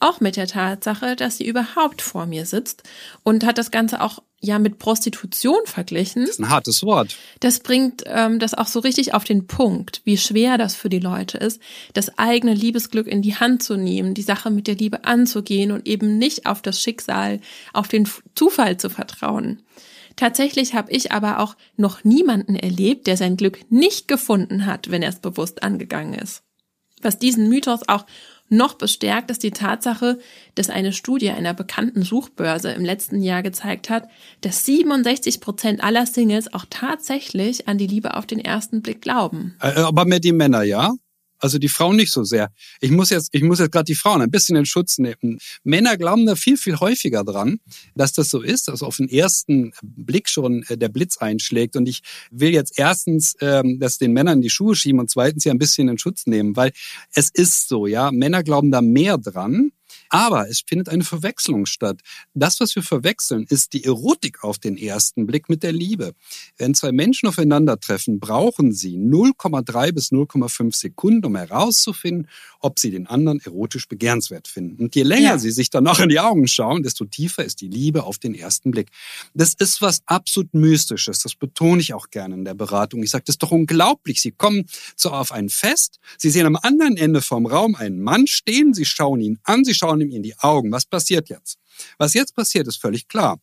auch 0.00 0.20
mit 0.20 0.36
der 0.36 0.46
Tatsache, 0.46 1.16
dass 1.16 1.38
sie 1.38 1.46
überhaupt 1.46 2.02
vor 2.02 2.26
mir 2.26 2.46
sitzt 2.46 2.82
und 3.22 3.44
hat 3.44 3.58
das 3.58 3.70
Ganze 3.70 4.00
auch 4.02 4.22
ja 4.44 4.58
mit 4.58 4.78
Prostitution 4.78 5.58
verglichen. 5.64 6.22
Das 6.22 6.30
ist 6.30 6.40
ein 6.40 6.50
hartes 6.50 6.82
Wort. 6.82 7.16
Das 7.40 7.60
bringt 7.60 8.04
ähm, 8.06 8.38
das 8.38 8.54
auch 8.54 8.66
so 8.66 8.80
richtig 8.80 9.14
auf 9.14 9.24
den 9.24 9.46
Punkt, 9.46 10.02
wie 10.04 10.16
schwer 10.16 10.58
das 10.58 10.74
für 10.74 10.88
die 10.88 11.00
Leute 11.00 11.38
ist, 11.38 11.60
das 11.92 12.18
eigene 12.18 12.54
Liebesglück 12.54 13.06
in 13.06 13.22
die 13.22 13.36
Hand 13.36 13.62
zu 13.62 13.76
nehmen, 13.76 14.14
die 14.14 14.22
Sache 14.22 14.50
mit 14.50 14.66
der 14.66 14.76
Liebe 14.76 15.04
anzugehen 15.04 15.72
und 15.72 15.86
eben 15.86 16.18
nicht 16.18 16.46
auf 16.46 16.62
das 16.62 16.80
Schicksal, 16.80 17.40
auf 17.72 17.88
den 17.88 18.08
Zufall 18.34 18.76
zu 18.76 18.90
vertrauen. 18.90 19.62
Tatsächlich 20.16 20.74
habe 20.74 20.92
ich 20.92 21.10
aber 21.12 21.40
auch 21.40 21.56
noch 21.76 22.04
niemanden 22.04 22.54
erlebt, 22.54 23.06
der 23.06 23.16
sein 23.16 23.36
Glück 23.36 23.70
nicht 23.70 24.06
gefunden 24.06 24.66
hat, 24.66 24.90
wenn 24.90 25.02
er 25.02 25.08
es 25.08 25.18
bewusst 25.18 25.62
angegangen 25.62 26.14
ist. 26.14 26.42
Was 27.02 27.18
diesen 27.18 27.48
Mythos 27.48 27.80
auch 27.88 28.06
noch 28.56 28.74
bestärkt 28.74 29.30
ist 29.30 29.42
die 29.42 29.50
Tatsache, 29.50 30.18
dass 30.54 30.70
eine 30.70 30.92
Studie 30.92 31.30
einer 31.30 31.54
bekannten 31.54 32.02
Suchbörse 32.02 32.70
im 32.72 32.84
letzten 32.84 33.22
Jahr 33.22 33.42
gezeigt 33.42 33.90
hat, 33.90 34.08
dass 34.40 34.64
67 34.64 35.40
Prozent 35.40 35.82
aller 35.82 36.06
Singles 36.06 36.52
auch 36.52 36.64
tatsächlich 36.68 37.68
an 37.68 37.78
die 37.78 37.86
Liebe 37.86 38.16
auf 38.16 38.26
den 38.26 38.38
ersten 38.38 38.82
Blick 38.82 39.02
glauben. 39.02 39.56
Äh, 39.60 39.80
aber 39.80 40.04
mehr 40.04 40.20
die 40.20 40.32
Männer, 40.32 40.62
ja? 40.62 40.92
Also 41.44 41.58
die 41.58 41.68
Frauen 41.68 41.96
nicht 41.96 42.10
so 42.10 42.24
sehr. 42.24 42.50
Ich 42.80 42.90
muss 42.90 43.10
jetzt, 43.10 43.28
ich 43.32 43.42
muss 43.42 43.58
jetzt 43.58 43.70
gerade 43.70 43.84
die 43.84 43.94
Frauen 43.94 44.22
ein 44.22 44.30
bisschen 44.30 44.56
in 44.56 44.64
Schutz 44.64 44.96
nehmen. 44.96 45.38
Männer 45.62 45.98
glauben 45.98 46.24
da 46.24 46.36
viel, 46.36 46.56
viel 46.56 46.80
häufiger 46.80 47.22
dran, 47.22 47.60
dass 47.94 48.14
das 48.14 48.30
so 48.30 48.40
ist, 48.40 48.68
dass 48.68 48.82
auf 48.82 48.96
den 48.96 49.10
ersten 49.10 49.74
Blick 49.82 50.30
schon 50.30 50.62
äh, 50.68 50.78
der 50.78 50.88
Blitz 50.88 51.18
einschlägt. 51.18 51.76
Und 51.76 51.86
ich 51.86 52.00
will 52.30 52.48
jetzt 52.48 52.78
erstens 52.78 53.36
ähm, 53.42 53.78
das 53.78 53.98
den 53.98 54.14
Männern 54.14 54.38
in 54.38 54.40
die 54.40 54.48
Schuhe 54.48 54.74
schieben 54.74 55.00
und 55.00 55.10
zweitens 55.10 55.44
ja 55.44 55.52
ein 55.52 55.58
bisschen 55.58 55.86
in 55.88 55.98
Schutz 55.98 56.24
nehmen, 56.24 56.56
weil 56.56 56.72
es 57.12 57.28
ist 57.28 57.68
so, 57.68 57.86
ja. 57.86 58.10
Männer 58.10 58.42
glauben 58.42 58.70
da 58.70 58.80
mehr 58.80 59.18
dran. 59.18 59.70
Aber 60.08 60.48
es 60.48 60.62
findet 60.66 60.88
eine 60.88 61.04
Verwechslung 61.04 61.66
statt. 61.66 62.00
Das, 62.34 62.60
was 62.60 62.74
wir 62.74 62.82
verwechseln, 62.82 63.46
ist 63.48 63.72
die 63.72 63.84
Erotik 63.84 64.44
auf 64.44 64.58
den 64.58 64.76
ersten 64.76 65.26
Blick 65.26 65.48
mit 65.48 65.62
der 65.62 65.72
Liebe. 65.72 66.14
Wenn 66.56 66.74
zwei 66.74 66.92
Menschen 66.92 67.28
aufeinandertreffen, 67.28 68.20
brauchen 68.20 68.72
sie 68.72 68.96
0,3 68.96 69.92
bis 69.92 70.10
0,5 70.10 70.74
Sekunden, 70.74 71.24
um 71.26 71.36
herauszufinden, 71.36 72.28
ob 72.60 72.78
sie 72.78 72.90
den 72.90 73.06
anderen 73.06 73.40
erotisch 73.40 73.88
begehrenswert 73.88 74.48
finden. 74.48 74.82
Und 74.82 74.94
je 74.94 75.02
länger 75.02 75.22
ja. 75.22 75.38
sie 75.38 75.50
sich 75.50 75.70
danach 75.70 76.00
in 76.00 76.08
die 76.08 76.20
Augen 76.20 76.48
schauen, 76.48 76.82
desto 76.82 77.04
tiefer 77.04 77.44
ist 77.44 77.60
die 77.60 77.68
Liebe 77.68 78.04
auf 78.04 78.18
den 78.18 78.34
ersten 78.34 78.70
Blick. 78.70 78.90
Das 79.34 79.54
ist 79.54 79.82
was 79.82 80.02
absolut 80.06 80.54
Mystisches. 80.54 81.20
Das 81.20 81.34
betone 81.34 81.80
ich 81.80 81.94
auch 81.94 82.10
gerne 82.10 82.34
in 82.34 82.44
der 82.44 82.54
Beratung. 82.54 83.02
Ich 83.02 83.10
sage, 83.10 83.24
das 83.26 83.34
ist 83.34 83.42
doch 83.42 83.50
unglaublich. 83.50 84.20
Sie 84.20 84.30
kommen 84.30 84.64
so 84.96 85.10
auf 85.10 85.32
ein 85.32 85.48
Fest, 85.48 85.98
Sie 86.18 86.30
sehen 86.30 86.46
am 86.46 86.56
anderen 86.56 86.96
Ende 86.96 87.22
vom 87.22 87.46
Raum 87.46 87.74
einen 87.74 88.00
Mann 88.00 88.26
stehen, 88.26 88.74
Sie 88.74 88.84
schauen 88.84 89.20
ihn 89.20 89.38
an, 89.44 89.64
Sie 89.64 89.74
schauen 89.74 89.93
ihm 90.00 90.10
in 90.10 90.22
die 90.22 90.36
Augen. 90.38 90.72
Was 90.72 90.84
passiert 90.84 91.28
jetzt? 91.28 91.58
Was 91.98 92.14
jetzt 92.14 92.34
passiert, 92.34 92.66
ist 92.66 92.80
völlig 92.80 93.08
klar. 93.08 93.38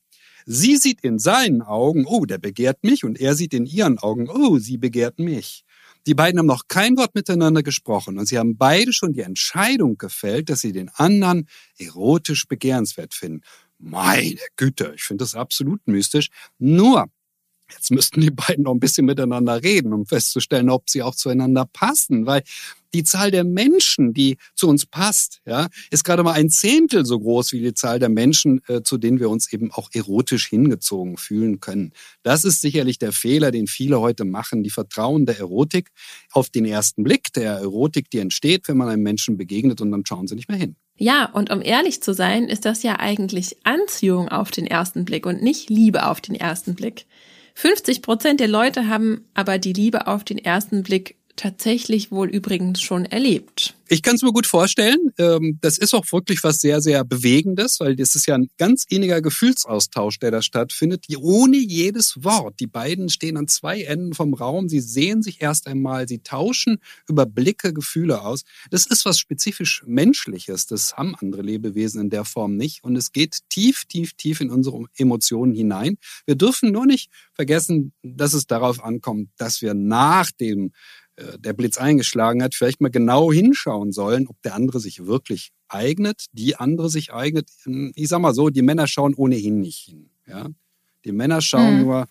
Sie 0.46 0.78
sieht 0.78 1.02
in 1.02 1.20
seinen 1.20 1.62
Augen, 1.62 2.06
oh, 2.06 2.26
der 2.26 2.40
begehrt 2.40 2.84
mich, 2.84 3.04
und 3.04 3.20
er 3.20 3.36
sieht 3.36 3.54
in 3.54 3.66
ihren 3.66 4.00
Augen, 4.00 4.28
oh, 4.30 4.58
sie 4.58 4.78
begehrt 4.78 5.20
mich. 5.20 5.64
Die 6.08 6.16
beiden 6.16 6.40
haben 6.40 6.48
noch 6.48 6.68
kein 6.68 6.98
Wort 6.98 7.14
miteinander 7.14 7.62
gesprochen 7.62 8.18
und 8.18 8.26
sie 8.26 8.40
haben 8.40 8.58
beide 8.58 8.92
schon 8.92 9.14
die 9.14 9.22
Entscheidung 9.22 9.98
gefällt, 9.98 10.50
dass 10.50 10.62
sie 10.62 10.72
den 10.72 10.90
anderen 10.90 11.48
erotisch 11.78 12.48
begehrenswert 12.48 13.14
finden. 13.14 13.42
Meine 13.78 14.40
Güte, 14.56 14.94
ich 14.96 15.04
finde 15.04 15.24
das 15.24 15.36
absolut 15.36 15.88
mystisch. 15.88 16.30
Nur, 16.58 17.06
jetzt 17.72 17.92
müssten 17.92 18.22
die 18.22 18.32
beiden 18.32 18.64
noch 18.64 18.74
ein 18.74 18.80
bisschen 18.80 19.06
miteinander 19.06 19.64
reden, 19.64 19.94
um 19.94 20.06
festzustellen, 20.06 20.70
ob 20.70 20.90
sie 20.90 21.04
auch 21.04 21.16
zueinander 21.16 21.66
passen, 21.72 22.26
weil 22.26 22.44
die 22.94 23.04
Zahl 23.04 23.32
der 23.32 23.44
Menschen, 23.44 24.14
die 24.14 24.38
zu 24.54 24.68
uns 24.68 24.86
passt, 24.86 25.40
ja, 25.46 25.68
ist 25.92 26.04
gerade 26.04 26.24
mal 26.24 26.34
ein 26.34 26.50
Zehntel 26.50 27.06
so 27.06 27.20
groß 27.20 27.54
wie 27.54 27.62
die 27.62 27.74
Zahl 27.74 28.00
der 28.00 28.10
Menschen, 28.10 28.62
äh, 28.68 28.82
zu 28.82 28.98
denen 28.98 29.20
wir 29.20 29.30
uns 29.30 29.52
eben 29.54 29.72
auch 29.72 29.90
erotisch 29.94 30.48
hingezogen 30.50 31.18
fühlen 31.18 31.60
können. 31.60 31.94
Das 32.24 32.44
ist 32.44 32.62
sicherlich 32.62 33.00
der 33.00 33.12
Fehler, 33.12 33.52
den 33.52 33.68
viele 33.68 34.00
heute 34.02 34.26
machen. 34.26 34.64
Die 34.64 34.70
vertrauen 34.70 35.26
der 35.26 35.40
Erotik 35.40 35.90
auf 36.32 36.50
den 36.50 36.66
ersten 36.66 37.04
Blick, 37.04 37.32
der 37.34 37.54
Erotik, 37.54 38.10
die 38.10 38.20
entsteht, 38.20 38.68
wenn 38.68 38.78
man 38.78 38.90
einem 38.90 39.04
Menschen 39.04 39.38
begegnet 39.38 39.82
und 39.82 39.92
dann 39.92 40.06
schauen 40.06 40.28
sie 40.28 40.36
nicht 40.36 40.50
mehr 40.50 40.58
hin. 40.58 40.76
Ja, 40.98 41.32
und 41.34 41.50
um 41.50 41.62
ehrlich 41.62 42.04
zu 42.04 42.14
sein, 42.14 42.48
ist 42.48 42.66
das 42.66 42.84
ja 42.84 43.00
eigentlich 43.00 43.58
Anziehung 43.64 44.30
auf 44.30 44.52
den 44.52 44.68
ersten 44.68 45.06
Blick 45.06 45.26
und 45.26 45.42
nicht 45.42 45.70
Liebe 45.70 46.06
auf 46.06 46.22
den 46.22 46.36
ersten 46.36 46.76
Blick. 46.76 47.08
50 47.56 48.02
Prozent 48.02 48.40
der 48.40 48.48
Leute 48.48 48.88
haben 48.88 49.26
aber 49.34 49.58
die 49.58 49.74
Liebe 49.74 50.08
auf 50.08 50.24
den 50.24 50.38
ersten 50.38 50.84
Blick 50.84 51.18
tatsächlich 51.36 52.12
wohl 52.12 52.30
übrigens 52.30 52.82
schon 52.82 53.06
erlebt. 53.06 53.76
Ich 53.94 54.04
kann 54.04 54.16
es 54.16 54.22
mir 54.22 54.32
gut 54.32 54.48
vorstellen. 54.48 55.12
Ähm, 55.18 55.58
das 55.60 55.78
ist 55.78 55.94
auch 55.94 56.10
wirklich 56.14 56.46
was 56.46 56.62
sehr, 56.62 56.80
sehr 56.80 57.04
Bewegendes, 57.04 57.82
weil 57.82 57.98
das 57.98 58.16
ist 58.16 58.26
ja 58.26 58.36
ein 58.36 58.48
ganz 58.58 58.86
inniger 58.88 59.22
Gefühlsaustausch, 59.22 60.18
der 60.20 60.32
da 60.32 60.42
stattfindet, 60.42 61.08
ohne 61.18 61.58
jedes 61.58 62.24
Wort. 62.24 62.62
Die 62.62 62.68
beiden 62.68 63.10
stehen 63.10 63.36
an 63.36 63.50
zwei 63.50 63.82
Enden 63.82 64.14
vom 64.14 64.34
Raum, 64.34 64.70
sie 64.70 64.80
sehen 64.80 65.22
sich 65.22 65.42
erst 65.42 65.68
einmal, 65.68 66.08
sie 66.08 66.20
tauschen 66.20 66.78
über 67.10 67.26
Blicke 67.26 67.74
Gefühle 67.74 68.22
aus. 68.22 68.44
Das 68.70 68.86
ist 68.86 69.04
was 69.04 69.20
spezifisch 69.20 69.84
Menschliches. 69.86 70.68
Das 70.68 70.96
haben 70.96 71.14
andere 71.16 71.42
Lebewesen 71.42 72.00
in 72.00 72.10
der 72.10 72.24
Form 72.24 72.56
nicht. 72.56 72.86
Und 72.86 72.96
es 72.96 73.12
geht 73.12 73.40
tief, 73.50 73.84
tief, 73.84 74.14
tief 74.14 74.40
in 74.40 74.52
unsere 74.52 74.86
Emotionen 74.96 75.54
hinein. 75.54 75.98
Wir 76.26 76.36
dürfen 76.36 76.72
nur 76.72 76.86
nicht 76.86 77.10
vergessen, 77.34 77.92
dass 78.04 78.32
es 78.32 78.48
darauf 78.48 78.82
ankommt, 78.82 79.32
dass 79.36 79.62
wir 79.62 79.74
nach 79.74 80.32
dem 80.32 80.72
der 81.38 81.54
Blitz 81.54 81.78
eingeschlagen 81.78 82.42
hat, 82.42 82.56
vielleicht 82.56 82.82
mal 82.82 82.90
genau 82.90 83.32
hinschauen 83.32 83.92
sollen, 83.92 84.28
ob 84.28 84.42
der 84.42 84.56
andere 84.56 84.80
sich 84.80 85.06
wirklich 85.06 85.52
eignet, 85.68 86.26
die 86.32 86.56
andere 86.56 86.90
sich 86.90 87.14
eignet. 87.14 87.50
Ich 87.96 88.10
sag 88.10 88.20
mal 88.20 88.34
so, 88.34 88.50
die 88.50 88.62
Männer 88.62 88.88
schauen 88.88 89.14
ohnehin 89.14 89.60
nicht 89.60 89.80
hin. 89.80 90.10
Ja? 90.28 90.50
Die 91.06 91.12
Männer 91.12 91.42
schauen 91.42 91.80
hm. 91.80 91.84
nur, 91.84 92.08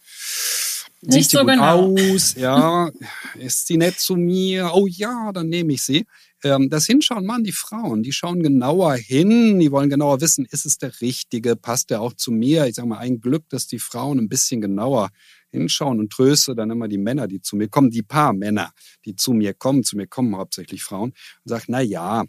sieht 1.01 1.13
nicht 1.15 1.31
sie 1.31 1.37
so 1.37 1.45
gut 1.45 1.53
genau. 1.53 1.95
aus, 1.95 2.35
ja, 2.37 2.91
ist 3.39 3.67
sie 3.67 3.77
nett 3.77 3.99
zu 3.99 4.17
mir, 4.17 4.71
oh 4.75 4.87
ja, 4.87 5.33
dann 5.33 5.49
nehme 5.49 5.73
ich 5.73 5.83
sie. 5.83 6.07
Ähm, 6.43 6.71
das 6.71 6.87
Hinschauen 6.87 7.27
machen 7.27 7.45
die 7.45 7.53
Frauen, 7.53 8.03
die 8.03 8.13
schauen 8.13 8.43
genauer 8.43 8.95
hin, 8.95 9.61
die 9.61 9.71
wollen 9.71 9.91
genauer 9.91 10.21
wissen, 10.21 10.47
ist 10.51 10.67
es 10.67 10.79
der 10.79 11.01
Richtige, 11.01 11.57
passt 11.57 11.91
der 11.91 12.01
auch 12.01 12.15
zu 12.15 12.33
mir? 12.33 12.67
Ich 12.67 12.77
sag 12.77 12.87
mal, 12.87 12.99
ein 12.99 13.21
Glück, 13.21 13.49
dass 13.51 13.67
die 13.67 13.79
Frauen 13.79 14.19
ein 14.19 14.29
bisschen 14.29 14.61
genauer 14.61 15.11
hinschauen 15.51 16.01
und 16.01 16.13
tröste 16.13 16.55
dann 16.55 16.71
immer 16.71 16.89
die 16.89 16.99
Männer, 16.99 17.27
die 17.27 17.41
zu 17.41 17.57
mir 17.57 17.69
kommen, 17.69 17.91
die 17.91 18.03
paar 18.03 18.33
Männer, 18.33 18.73
die 19.05 19.17
zu 19.17 19.33
mir 19.33 19.55
kommen, 19.55 19.85
zu 19.85 19.97
mir 19.97 20.07
kommen 20.07 20.37
hauptsächlich 20.37 20.83
Frauen, 20.83 21.11
und 21.11 21.17
sage, 21.45 21.65
na 21.69 21.81
ja, 21.81 22.25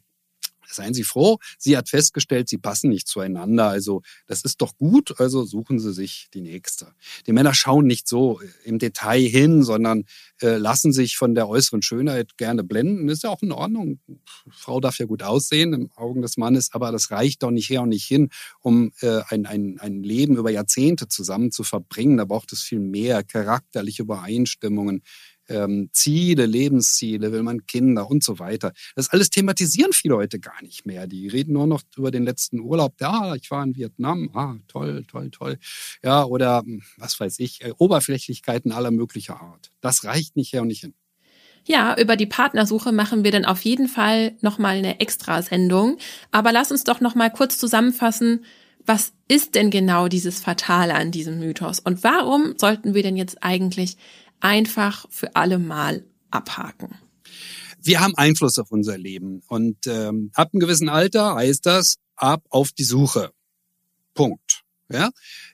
seien 0.75 0.93
Sie 0.93 1.03
froh, 1.03 1.37
sie 1.57 1.77
hat 1.77 1.89
festgestellt, 1.89 2.49
sie 2.49 2.57
passen 2.57 2.89
nicht 2.89 3.07
zueinander. 3.07 3.67
Also 3.69 4.01
das 4.27 4.43
ist 4.43 4.61
doch 4.61 4.77
gut, 4.77 5.19
also 5.19 5.45
suchen 5.45 5.79
Sie 5.79 5.93
sich 5.93 6.27
die 6.33 6.41
nächste. 6.41 6.87
Die 7.27 7.33
Männer 7.33 7.53
schauen 7.53 7.85
nicht 7.85 8.07
so 8.07 8.39
äh, 8.41 8.45
im 8.63 8.79
Detail 8.79 9.21
hin, 9.21 9.63
sondern 9.63 10.05
äh, 10.41 10.57
lassen 10.57 10.93
sich 10.93 11.17
von 11.17 11.35
der 11.35 11.47
äußeren 11.47 11.81
Schönheit 11.81 12.37
gerne 12.37 12.63
blenden. 12.63 13.09
Ist 13.09 13.23
ja 13.23 13.29
auch 13.29 13.41
in 13.41 13.51
Ordnung. 13.51 13.99
Frau 14.49 14.79
darf 14.79 14.97
ja 14.97 15.05
gut 15.05 15.23
aussehen 15.23 15.73
im 15.73 15.91
Augen 15.95 16.21
des 16.21 16.37
Mannes, 16.37 16.73
aber 16.73 16.91
das 16.91 17.11
reicht 17.11 17.43
doch 17.43 17.51
nicht 17.51 17.69
her 17.69 17.81
und 17.81 17.89
nicht 17.89 18.05
hin, 18.05 18.29
um 18.61 18.91
äh, 19.01 19.21
ein, 19.29 19.45
ein, 19.45 19.77
ein 19.79 20.03
Leben 20.03 20.37
über 20.37 20.51
Jahrzehnte 20.51 21.07
zusammen 21.07 21.51
zu 21.51 21.63
verbringen. 21.63 22.17
Da 22.17 22.25
braucht 22.25 22.53
es 22.53 22.61
viel 22.61 22.79
mehr 22.79 23.23
charakterliche 23.23 24.03
Übereinstimmungen 24.03 25.03
ähm, 25.51 25.89
Ziele, 25.93 26.46
Lebensziele, 26.46 27.31
will 27.31 27.43
man 27.43 27.65
Kinder 27.65 28.10
und 28.10 28.24
so 28.24 28.39
weiter. 28.39 28.74
Das 28.96 29.10
alles 29.10 29.29
thematisieren 29.29 29.93
viele 29.93 30.15
Leute 30.15 30.39
gar 30.39 30.62
nicht 30.62 30.86
mehr. 30.86 31.08
Die 31.08 31.27
reden 31.27 31.53
nur 31.53 31.67
noch 31.67 31.81
über 31.96 32.12
den 32.12 32.24
letzten 32.24 32.60
Urlaub. 32.60 32.96
Ja, 33.00 33.36
ich 33.36 33.51
war 33.51 33.63
in 33.63 33.75
Vietnam. 33.75 34.29
Ah, 34.34 34.55
toll, 34.67 35.03
toll, 35.08 35.29
toll. 35.31 35.58
Ja, 36.03 36.24
oder 36.24 36.60
hm, 36.60 36.81
was 36.98 37.20
weiß 37.20 37.39
ich, 37.39 37.62
äh, 37.63 37.74
Oberflächlichkeiten 37.77 38.72
aller 38.72 38.91
möglicher 38.91 39.41
Art. 39.41 39.72
Das 39.81 40.03
reicht 40.03 40.36
nicht 40.36 40.53
her 40.53 40.62
und 40.62 40.70
nicht 40.70 40.81
hin. 40.81 40.93
Ja, 41.65 41.96
über 42.00 42.15
die 42.15 42.25
Partnersuche 42.25 42.91
machen 42.91 43.24
wir 43.24 43.31
dann 43.31 43.46
auf 43.46 43.63
jeden 43.63 43.88
Fall 43.88 44.36
nochmal 44.41 44.77
eine 44.77 45.00
Extrasendung. 45.00 45.98
Aber 46.31 46.51
lass 46.51 46.72
uns 46.72 46.84
doch 46.84 47.01
nochmal 47.01 47.31
kurz 47.31 47.60
zusammenfassen, 47.60 48.46
was 48.86 49.13
ist 49.27 49.53
denn 49.53 49.70
genau 49.70 50.08
dieses 50.08 50.39
Fatale 50.39 50.96
an 50.96 51.12
diesem 51.12 51.39
Mythos? 51.39 51.79
Und 51.79 52.03
warum 52.03 52.55
sollten 52.58 52.96
wir 52.96 53.03
denn 53.03 53.15
jetzt 53.15 53.43
eigentlich 53.43 53.98
einfach 54.41 55.05
für 55.10 55.36
alle 55.36 55.60
Mal 55.60 56.05
abhaken. 56.29 56.95
Wir 57.83 58.00
haben 58.00 58.15
Einfluss 58.15 58.60
auf 58.60 58.71
unser 58.71 58.98
Leben 58.98 59.41
und 59.48 59.88
ähm, 59.88 60.31
ab 60.36 60.50
einem 60.53 60.60
gewissen 60.60 60.89
Alter 60.89 61.36
heißt 61.36 61.65
das 61.65 61.98
ab 62.15 62.43
auf 62.50 62.71
die 62.71 62.83
Suche. 62.83 63.31
Punkt. 64.13 64.62
Ja? 64.91 65.10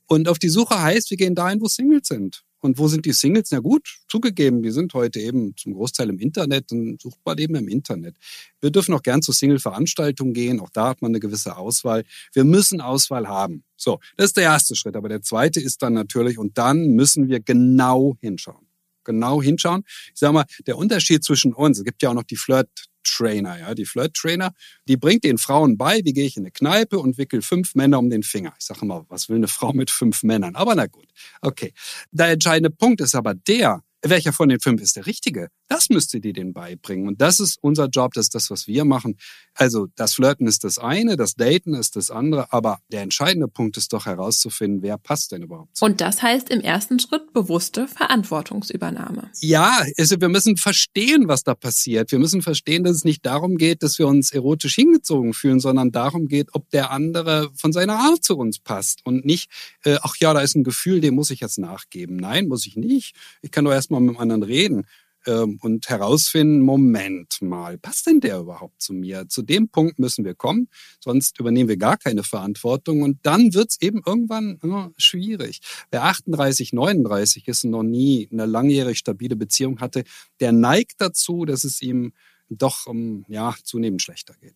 Und 0.07 0.27
auf 0.27 0.39
die 0.39 0.49
Suche 0.49 0.81
heißt, 0.81 1.09
wir 1.09 1.17
gehen 1.17 1.35
dahin, 1.35 1.61
wo 1.61 1.67
Singles 1.67 2.07
sind. 2.07 2.43
Und 2.59 2.79
wo 2.79 2.87
sind 2.87 3.05
die 3.05 3.13
Singles? 3.13 3.51
Na 3.51 3.59
gut, 3.59 3.99
zugegeben, 4.09 4.63
die 4.63 4.71
sind 4.71 4.93
heute 4.93 5.19
eben 5.19 5.55
zum 5.55 5.73
Großteil 5.73 6.09
im 6.09 6.19
Internet 6.19 6.71
und 6.71 6.99
sucht 6.99 7.19
man 7.23 7.37
eben 7.37 7.55
im 7.55 7.67
Internet. 7.67 8.17
Wir 8.59 8.71
dürfen 8.71 8.95
auch 8.95 9.03
gern 9.03 9.21
zu 9.21 9.31
Single-Veranstaltungen 9.31 10.33
gehen, 10.33 10.59
auch 10.59 10.71
da 10.71 10.89
hat 10.89 11.01
man 11.01 11.11
eine 11.11 11.19
gewisse 11.19 11.55
Auswahl. 11.55 12.03
Wir 12.33 12.43
müssen 12.43 12.81
Auswahl 12.81 13.27
haben. 13.27 13.63
So, 13.77 13.99
das 14.17 14.27
ist 14.27 14.37
der 14.37 14.45
erste 14.45 14.75
Schritt. 14.75 14.95
Aber 14.95 15.07
der 15.07 15.21
zweite 15.21 15.61
ist 15.61 15.83
dann 15.83 15.93
natürlich, 15.93 16.39
und 16.39 16.57
dann 16.57 16.87
müssen 16.87 17.29
wir 17.29 17.39
genau 17.39 18.17
hinschauen 18.21 18.66
genau 19.07 19.41
hinschauen. 19.41 19.83
Ich 20.13 20.19
sage 20.19 20.33
mal, 20.33 20.45
der 20.67 20.77
Unterschied 20.77 21.23
zwischen 21.23 21.53
uns, 21.53 21.79
es 21.79 21.83
gibt 21.83 22.03
ja 22.03 22.11
auch 22.11 22.13
noch 22.13 22.23
die 22.23 22.35
Flirt 22.35 22.69
Trainer, 23.03 23.57
ja, 23.57 23.73
die 23.73 23.85
Flirt 23.85 24.13
Trainer, 24.13 24.51
die 24.87 24.97
bringt 24.97 25.23
den 25.23 25.37
Frauen 25.37 25.77
bei, 25.77 26.01
wie 26.03 26.13
gehe 26.13 26.25
ich 26.25 26.37
in 26.37 26.43
eine 26.43 26.51
Kneipe 26.51 26.99
und 26.99 27.17
wickel 27.17 27.41
fünf 27.41 27.73
Männer 27.73 27.99
um 27.99 28.09
den 28.09 28.21
Finger. 28.21 28.53
Ich 28.59 28.65
sage 28.65 28.85
mal, 28.85 29.05
was 29.09 29.29
will 29.29 29.37
eine 29.37 29.47
Frau 29.47 29.73
mit 29.73 29.89
fünf 29.89 30.23
Männern? 30.23 30.55
Aber 30.55 30.75
na 30.75 30.85
gut, 30.85 31.07
okay. 31.41 31.73
Der 32.11 32.27
entscheidende 32.27 32.69
Punkt 32.69 33.01
ist 33.01 33.15
aber 33.15 33.33
der, 33.33 33.81
welcher 34.01 34.33
von 34.33 34.49
den 34.49 34.59
fünf 34.59 34.81
ist 34.81 34.95
der 34.95 35.05
richtige? 35.05 35.49
Das 35.67 35.89
müsst 35.89 36.13
ihr 36.13 36.21
denen 36.21 36.53
beibringen. 36.53 37.07
Und 37.07 37.21
das 37.21 37.39
ist 37.39 37.57
unser 37.61 37.87
Job, 37.87 38.13
das 38.13 38.25
ist 38.25 38.35
das, 38.35 38.49
was 38.49 38.67
wir 38.67 38.85
machen. 38.85 39.17
Also 39.53 39.87
das 39.95 40.13
Flirten 40.13 40.47
ist 40.47 40.63
das 40.63 40.77
eine, 40.77 41.17
das 41.17 41.35
Daten 41.35 41.73
ist 41.73 41.95
das 41.95 42.11
andere, 42.11 42.53
aber 42.53 42.79
der 42.91 43.01
entscheidende 43.01 43.47
Punkt 43.47 43.77
ist 43.77 43.93
doch 43.93 44.05
herauszufinden, 44.05 44.81
wer 44.81 44.97
passt 44.97 45.31
denn 45.31 45.43
überhaupt. 45.43 45.81
Und 45.81 45.99
das 46.01 46.21
heißt 46.21 46.49
im 46.49 46.61
ersten 46.61 46.99
Schritt 46.99 47.33
bewusste 47.33 47.87
Verantwortungsübernahme. 47.87 49.31
Ja, 49.39 49.83
also 49.97 50.21
wir 50.21 50.29
müssen 50.29 50.57
verstehen, 50.57 51.27
was 51.27 51.43
da 51.43 51.55
passiert. 51.55 52.11
Wir 52.11 52.19
müssen 52.19 52.41
verstehen, 52.41 52.83
dass 52.83 52.97
es 52.97 53.03
nicht 53.03 53.25
darum 53.25 53.57
geht, 53.57 53.83
dass 53.83 53.99
wir 53.99 54.07
uns 54.07 54.31
erotisch 54.31 54.75
hingezogen 54.75 55.33
fühlen, 55.33 55.59
sondern 55.59 55.91
darum 55.91 56.27
geht, 56.27 56.49
ob 56.53 56.69
der 56.69 56.91
andere 56.91 57.49
von 57.55 57.73
seiner 57.73 57.97
Art 57.97 58.23
zu 58.23 58.37
uns 58.37 58.59
passt 58.59 59.05
und 59.05 59.25
nicht, 59.25 59.49
äh, 59.83 59.97
ach 60.01 60.15
ja, 60.19 60.33
da 60.33 60.41
ist 60.41 60.55
ein 60.55 60.63
Gefühl, 60.63 61.01
dem 61.01 61.15
muss 61.15 61.31
ich 61.31 61.39
jetzt 61.39 61.57
nachgeben. 61.57 62.17
Nein, 62.17 62.47
muss 62.47 62.65
ich 62.65 62.75
nicht. 62.75 63.15
Ich 63.41 63.51
kann 63.51 63.65
doch 63.65 63.71
erstmal 63.87 64.01
mit 64.01 64.15
dem 64.15 64.19
anderen 64.19 64.43
reden 64.43 64.85
ähm, 65.25 65.59
und 65.61 65.87
herausfinden, 65.87 66.59
Moment 66.59 67.41
mal, 67.41 67.77
passt 67.77 68.05
denn 68.07 68.19
der 68.19 68.39
überhaupt 68.39 68.81
zu 68.81 68.93
mir? 68.93 69.29
Zu 69.29 69.43
dem 69.43 69.69
Punkt 69.69 69.97
müssen 69.97 70.25
wir 70.25 70.35
kommen, 70.35 70.67
sonst 70.99 71.39
übernehmen 71.39 71.69
wir 71.69 71.77
gar 71.77 71.95
keine 71.97 72.23
Verantwortung 72.23 73.01
und 73.01 73.19
dann 73.23 73.53
wird's 73.53 73.77
eben 73.81 74.01
irgendwann 74.05 74.59
oh, 74.61 74.89
schwierig. 74.97 75.61
Wer 75.89 76.03
38, 76.03 76.73
39 76.73 77.47
ist 77.47 77.63
und 77.63 77.71
noch 77.71 77.83
nie 77.83 78.27
eine 78.29 78.45
langjährig 78.45 78.97
stabile 78.97 79.37
Beziehung 79.37 79.79
hatte, 79.79 80.03
der 80.41 80.51
neigt 80.51 80.95
dazu, 80.99 81.45
dass 81.45 81.63
es 81.63 81.81
ihm 81.81 82.11
doch 82.49 82.87
um, 82.87 83.23
ja, 83.29 83.55
zunehmend 83.63 84.01
schlechter 84.01 84.33
geht. 84.41 84.55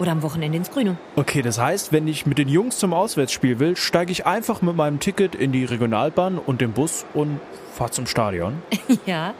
oder 0.00 0.12
am 0.12 0.22
Wochenende 0.22 0.56
ins 0.56 0.70
Grüne. 0.70 0.96
Okay, 1.14 1.42
das 1.42 1.58
heißt, 1.58 1.92
wenn 1.92 2.08
ich 2.08 2.26
mit 2.26 2.38
den 2.38 2.48
Jungs 2.48 2.78
zum 2.78 2.94
Auswärtsspiel 2.94 3.58
will, 3.58 3.76
steige 3.76 4.10
ich 4.10 4.26
einfach 4.26 4.62
mit 4.62 4.74
meinem 4.74 4.98
Ticket 4.98 5.34
in 5.34 5.52
die 5.52 5.64
Regionalbahn 5.64 6.38
und 6.38 6.60
den 6.60 6.72
Bus 6.72 7.04
und 7.12 7.38
fahre 7.74 7.90
zum 7.90 8.06
Stadion. 8.06 8.62
ja, 9.06 9.34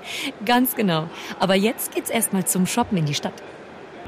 ganz 0.44 0.76
genau. 0.76 1.08
Aber 1.38 1.54
jetzt 1.54 1.94
geht's 1.94 2.10
erstmal 2.10 2.46
zum 2.46 2.66
Shoppen 2.66 2.98
in 2.98 3.06
die 3.06 3.14
Stadt. 3.14 3.42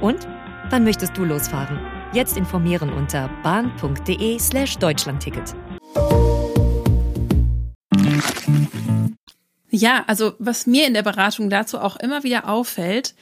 Und 0.01 0.29
wann 0.71 0.85
möchtest 0.85 1.17
du 1.17 1.25
losfahren? 1.25 1.79
Jetzt 2.13 2.37
informieren 2.37 2.93
unter 2.93 3.31
bahn.de 3.43 4.39
slash 4.39 4.77
Deutschlandticket. 4.77 5.55
Ja, 9.71 10.05
also 10.07 10.35
was 10.39 10.67
mir 10.67 10.87
in 10.87 10.93
der 10.93 11.03
Beratung 11.03 11.49
dazu 11.49 11.79
auch 11.79 11.97
immer 11.97 12.25
wieder 12.25 12.47
auffällt, 12.47 13.15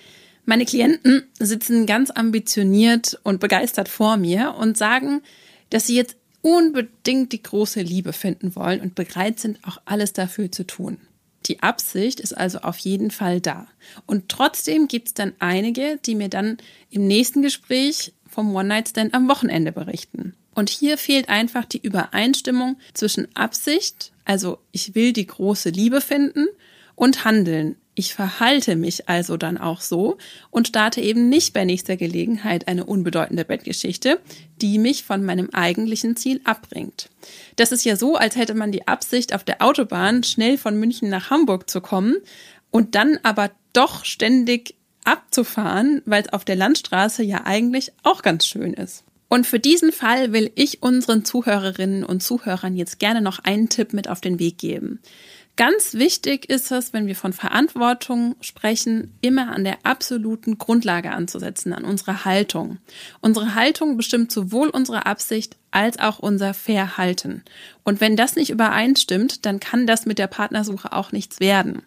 meine 0.45 0.65
Klienten 0.65 1.25
sitzen 1.39 1.87
ganz 1.87 2.11
ambitioniert 2.11 3.19
und 3.23 3.41
begeistert 3.41 3.89
vor 3.89 4.17
mir 4.17 4.55
und 4.59 4.77
sagen, 4.77 5.23
dass 5.71 5.87
sie 5.87 5.97
jetzt 5.97 6.17
unbedingt 6.43 7.33
die 7.33 7.43
große 7.43 7.83
Liebe 7.83 8.13
finden 8.13 8.55
wollen 8.57 8.81
und 8.81 8.95
bereit 8.95 9.39
sind, 9.39 9.59
auch 9.65 9.81
alles 9.85 10.13
dafür 10.13 10.51
zu 10.51 10.67
tun. 10.67 10.99
Die 11.47 11.63
Absicht 11.63 12.21
ist 12.21 12.37
also 12.37 12.61
auf 12.61 12.79
jeden 12.79 13.11
Fall 13.11 13.41
da. 13.41 13.67
Und 14.07 14.29
trotzdem 14.29 14.89
gibt 14.89 15.09
es 15.09 15.15
dann 15.15 15.33
einige, 15.39 15.99
die 16.05 16.15
mir 16.15 16.29
dann 16.29 16.59
im 16.91 17.07
nächsten 17.07 17.43
Gespräch 17.43 18.13
vom 18.29 18.55
One-Night-Stand 18.55 19.15
am 19.15 19.29
Wochenende 19.29 19.73
berichten. 19.73 20.35
Und 20.55 20.69
hier 20.69 20.99
fehlt 20.99 21.29
einfach 21.29 21.65
die 21.65 21.81
Übereinstimmung 21.81 22.77
zwischen 22.93 23.35
Absicht, 23.35 24.13
also 24.25 24.59
ich 24.73 24.95
will 24.95 25.13
die 25.13 25.27
große 25.27 25.71
Liebe 25.71 26.01
finden, 26.01 26.47
und 26.95 27.25
Handeln, 27.25 27.77
ich 28.01 28.15
verhalte 28.15 28.77
mich 28.77 29.11
also 29.11 29.37
dann 29.37 29.59
auch 29.59 29.83
so 29.83 30.17
und 30.51 30.69
starte 30.69 31.03
eben 31.03 31.29
nicht 31.29 31.53
bei 31.53 31.67
nächster 31.67 31.99
Gelegenheit 31.99 32.67
eine 32.67 32.87
unbedeutende 32.87 33.45
Bettgeschichte, 33.45 34.21
die 34.63 34.79
mich 34.79 35.05
von 35.05 35.23
meinem 35.23 35.51
eigentlichen 35.51 36.17
Ziel 36.17 36.41
abbringt. 36.45 37.11
Das 37.57 37.73
ist 37.73 37.85
ja 37.85 37.97
so, 37.97 38.17
als 38.17 38.37
hätte 38.37 38.55
man 38.55 38.73
die 38.73 38.89
Absicht, 38.89 39.35
auf 39.35 39.45
der 39.45 39.61
Autobahn 39.61 40.23
schnell 40.23 40.57
von 40.57 40.81
München 40.81 41.11
nach 41.11 41.29
Hamburg 41.29 41.69
zu 41.69 41.83
kommen 41.83 42.17
und 42.71 42.95
dann 42.95 43.19
aber 43.23 43.51
doch 43.75 44.07
ständig 44.07 44.77
abzufahren, 45.05 46.01
weil 46.07 46.23
es 46.23 46.33
auf 46.33 46.47
der 46.47 46.57
Landstraße 46.57 47.23
ja 47.23 47.43
eigentlich 47.45 47.93
auch 48.03 48.23
ganz 48.23 48.47
schön 48.47 48.73
ist. 48.73 49.05
Und 49.29 49.47
für 49.47 49.61
diesen 49.61 49.93
Fall 49.93 50.33
will 50.33 50.51
ich 50.55 50.83
unseren 50.83 51.27
Zuhörerinnen 51.27 52.03
und 52.03 52.23
Zuhörern 52.23 52.77
jetzt 52.77 52.99
gerne 52.99 53.21
noch 53.21 53.41
einen 53.41 53.69
Tipp 53.69 53.93
mit 53.93 54.09
auf 54.09 54.23
den 54.23 54.39
Weg 54.39 54.57
geben. 54.57 55.01
Ganz 55.57 55.93
wichtig 55.93 56.49
ist 56.49 56.73
es, 56.73 56.95
wenn 56.95 57.07
wir 57.07 57.17
von 57.17 57.35
Verantwortung 57.35 58.35
sprechen, 58.41 59.13
immer 59.21 59.53
an 59.53 59.65
der 59.65 59.79
absoluten 59.83 60.57
Grundlage 60.57 61.11
anzusetzen, 61.11 61.75
an 61.75 61.85
unserer 61.85 62.25
Haltung. 62.25 62.79
Unsere 63.21 63.55
Haltung 63.55 63.99
bestimmt 63.99 64.33
sowohl 64.33 64.71
unsere 64.71 65.05
Absicht 65.05 65.57
als 65.71 65.99
auch 65.99 66.19
unser 66.19 66.55
Verhalten. 66.55 67.43
Und 67.85 68.01
wenn 68.01 68.17
das 68.17 68.37
nicht 68.37 68.51
übereinstimmt, 68.51 69.45
dann 69.45 69.61
kann 69.61 69.87
das 69.87 70.07
mit 70.07 70.19
der 70.19 70.29
Partnersuche 70.29 70.93
auch 70.93 71.13
nichts 71.13 71.41
werden. 71.41 71.83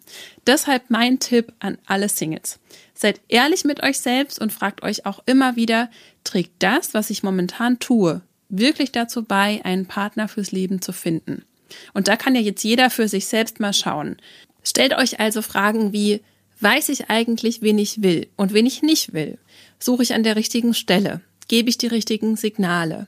Deshalb 0.46 0.84
mein 0.88 1.18
Tipp 1.18 1.52
an 1.58 1.78
alle 1.86 2.08
Singles. 2.08 2.60
Seid 2.94 3.20
ehrlich 3.28 3.64
mit 3.64 3.82
euch 3.82 3.98
selbst 3.98 4.40
und 4.40 4.52
fragt 4.52 4.84
euch 4.84 5.04
auch 5.04 5.20
immer 5.26 5.56
wieder, 5.56 5.90
trägt 6.22 6.62
das, 6.62 6.94
was 6.94 7.10
ich 7.10 7.24
momentan 7.24 7.80
tue, 7.80 8.20
wirklich 8.48 8.92
dazu 8.92 9.24
bei, 9.24 9.60
einen 9.64 9.86
Partner 9.86 10.28
fürs 10.28 10.52
Leben 10.52 10.80
zu 10.80 10.92
finden? 10.92 11.44
Und 11.92 12.08
da 12.08 12.16
kann 12.16 12.34
ja 12.34 12.40
jetzt 12.40 12.62
jeder 12.62 12.90
für 12.90 13.08
sich 13.08 13.26
selbst 13.26 13.60
mal 13.60 13.72
schauen. 13.72 14.16
Stellt 14.62 14.96
euch 14.96 15.20
also 15.20 15.42
Fragen 15.42 15.92
wie, 15.92 16.22
weiß 16.60 16.88
ich 16.88 17.10
eigentlich, 17.10 17.62
wen 17.62 17.78
ich 17.78 18.02
will 18.02 18.28
und 18.36 18.52
wen 18.52 18.66
ich 18.66 18.82
nicht 18.82 19.12
will? 19.12 19.38
Suche 19.78 20.02
ich 20.02 20.14
an 20.14 20.22
der 20.22 20.36
richtigen 20.36 20.74
Stelle? 20.74 21.20
Gebe 21.48 21.68
ich 21.68 21.78
die 21.78 21.86
richtigen 21.86 22.36
Signale? 22.36 23.06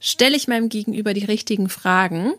Stelle 0.00 0.36
ich 0.36 0.48
meinem 0.48 0.68
Gegenüber 0.68 1.14
die 1.14 1.24
richtigen 1.24 1.68
Fragen? 1.68 2.34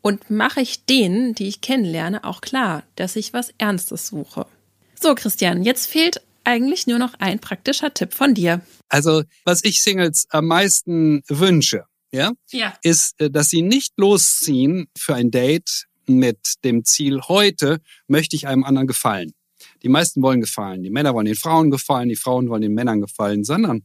Und 0.00 0.30
mache 0.30 0.60
ich 0.60 0.84
denen, 0.84 1.34
die 1.34 1.48
ich 1.48 1.60
kennenlerne, 1.60 2.24
auch 2.24 2.40
klar, 2.40 2.84
dass 2.96 3.16
ich 3.16 3.32
was 3.32 3.52
Ernstes 3.58 4.06
suche? 4.06 4.46
So, 5.00 5.14
Christian, 5.14 5.64
jetzt 5.64 5.86
fehlt 5.86 6.22
eigentlich 6.44 6.86
nur 6.86 6.98
noch 6.98 7.14
ein 7.18 7.40
praktischer 7.40 7.92
Tipp 7.92 8.14
von 8.14 8.32
dir. 8.34 8.62
Also, 8.88 9.22
was 9.44 9.62
ich 9.64 9.82
Singles 9.82 10.26
am 10.30 10.46
meisten 10.46 11.22
wünsche, 11.28 11.84
ja, 12.12 12.32
ja. 12.50 12.74
ist, 12.82 13.20
äh, 13.20 13.30
dass 13.30 13.48
sie 13.48 13.62
nicht 13.62 13.94
losziehen 13.96 14.88
für 14.96 15.14
ein 15.14 15.30
Date 15.30 15.86
mit 16.06 16.54
dem 16.64 16.84
Ziel, 16.84 17.20
heute 17.28 17.80
möchte 18.06 18.36
ich 18.36 18.46
einem 18.46 18.64
anderen 18.64 18.86
gefallen. 18.86 19.34
Die 19.82 19.88
meisten 19.88 20.22
wollen 20.22 20.40
gefallen. 20.40 20.82
Die 20.82 20.90
Männer 20.90 21.14
wollen 21.14 21.26
den 21.26 21.34
Frauen 21.34 21.70
gefallen, 21.70 22.08
die 22.08 22.16
Frauen 22.16 22.48
wollen 22.48 22.62
den 22.62 22.74
Männern 22.74 23.00
gefallen, 23.00 23.44
sondern 23.44 23.84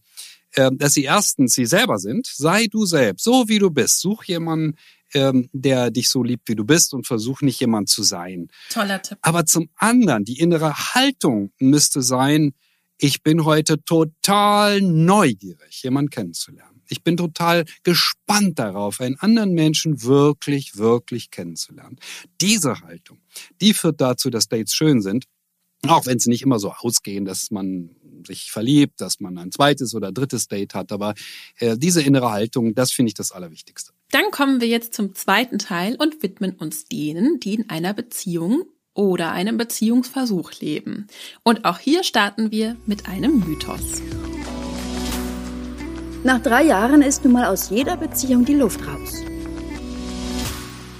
äh, 0.53 0.71
dass 0.73 0.93
sie 0.93 1.03
erstens 1.03 1.53
sie 1.53 1.65
selber 1.65 1.99
sind. 1.99 2.27
Sei 2.27 2.67
du 2.67 2.85
selbst, 2.85 3.23
so 3.23 3.49
wie 3.49 3.59
du 3.59 3.69
bist. 3.69 3.99
Such 3.99 4.23
jemanden, 4.25 4.77
ähm, 5.13 5.49
der 5.51 5.91
dich 5.91 6.09
so 6.09 6.23
liebt, 6.23 6.47
wie 6.47 6.55
du 6.55 6.65
bist 6.65 6.93
und 6.93 7.05
versuch 7.05 7.41
nicht 7.41 7.59
jemand 7.59 7.89
zu 7.89 8.03
sein. 8.03 8.47
Toller 8.69 9.01
Tipp. 9.01 9.17
Aber 9.21 9.45
zum 9.45 9.69
anderen, 9.75 10.25
die 10.25 10.39
innere 10.39 10.73
Haltung 10.73 11.51
müsste 11.59 12.01
sein, 12.01 12.53
ich 12.97 13.21
bin 13.21 13.45
heute 13.45 13.83
total 13.83 14.81
neugierig, 14.81 15.83
jemanden 15.83 16.09
kennenzulernen. 16.09 16.72
Ich 16.93 17.01
bin 17.01 17.17
total 17.17 17.65
gespannt 17.81 18.59
darauf, 18.59 19.01
einen 19.01 19.15
anderen 19.15 19.53
Menschen 19.53 20.03
wirklich, 20.03 20.77
wirklich 20.77 21.31
kennenzulernen. 21.31 21.97
Diese 22.39 22.81
Haltung, 22.81 23.17
die 23.61 23.73
führt 23.73 23.99
dazu, 23.99 24.29
dass 24.29 24.47
Dates 24.47 24.75
schön 24.75 25.01
sind. 25.01 25.25
Auch 25.87 26.05
wenn 26.05 26.19
sie 26.19 26.29
nicht 26.29 26.43
immer 26.43 26.59
so 26.59 26.71
ausgehen, 26.71 27.25
dass 27.25 27.49
man 27.49 27.89
sich 28.27 28.51
verliebt, 28.51 29.01
dass 29.01 29.19
man 29.19 29.39
ein 29.39 29.51
zweites 29.51 29.95
oder 29.95 30.11
drittes 30.11 30.47
Date 30.47 30.75
hat. 30.75 30.91
Aber 30.91 31.15
äh, 31.57 31.75
diese 31.79 32.03
innere 32.03 32.31
Haltung, 32.31 32.75
das 32.75 32.91
finde 32.91 33.07
ich 33.07 33.15
das 33.15 33.31
Allerwichtigste. 33.31 33.91
Dann 34.11 34.29
kommen 34.29 34.61
wir 34.61 34.67
jetzt 34.67 34.93
zum 34.93 35.15
zweiten 35.15 35.57
Teil 35.57 35.95
und 35.95 36.21
widmen 36.21 36.51
uns 36.51 36.85
denen, 36.85 37.39
die 37.39 37.55
in 37.55 37.71
einer 37.71 37.95
Beziehung 37.95 38.65
oder 38.93 39.31
einem 39.31 39.57
Beziehungsversuch 39.57 40.51
leben. 40.59 41.07
Und 41.41 41.65
auch 41.65 41.79
hier 41.79 42.03
starten 42.03 42.51
wir 42.51 42.77
mit 42.85 43.07
einem 43.07 43.39
Mythos. 43.39 44.03
Nach 46.23 46.41
drei 46.41 46.63
Jahren 46.63 47.01
ist 47.01 47.25
nun 47.25 47.33
mal 47.33 47.45
aus 47.47 47.69
jeder 47.69 47.97
Beziehung 47.97 48.45
die 48.45 48.53
Luft 48.53 48.79
raus. 48.87 49.23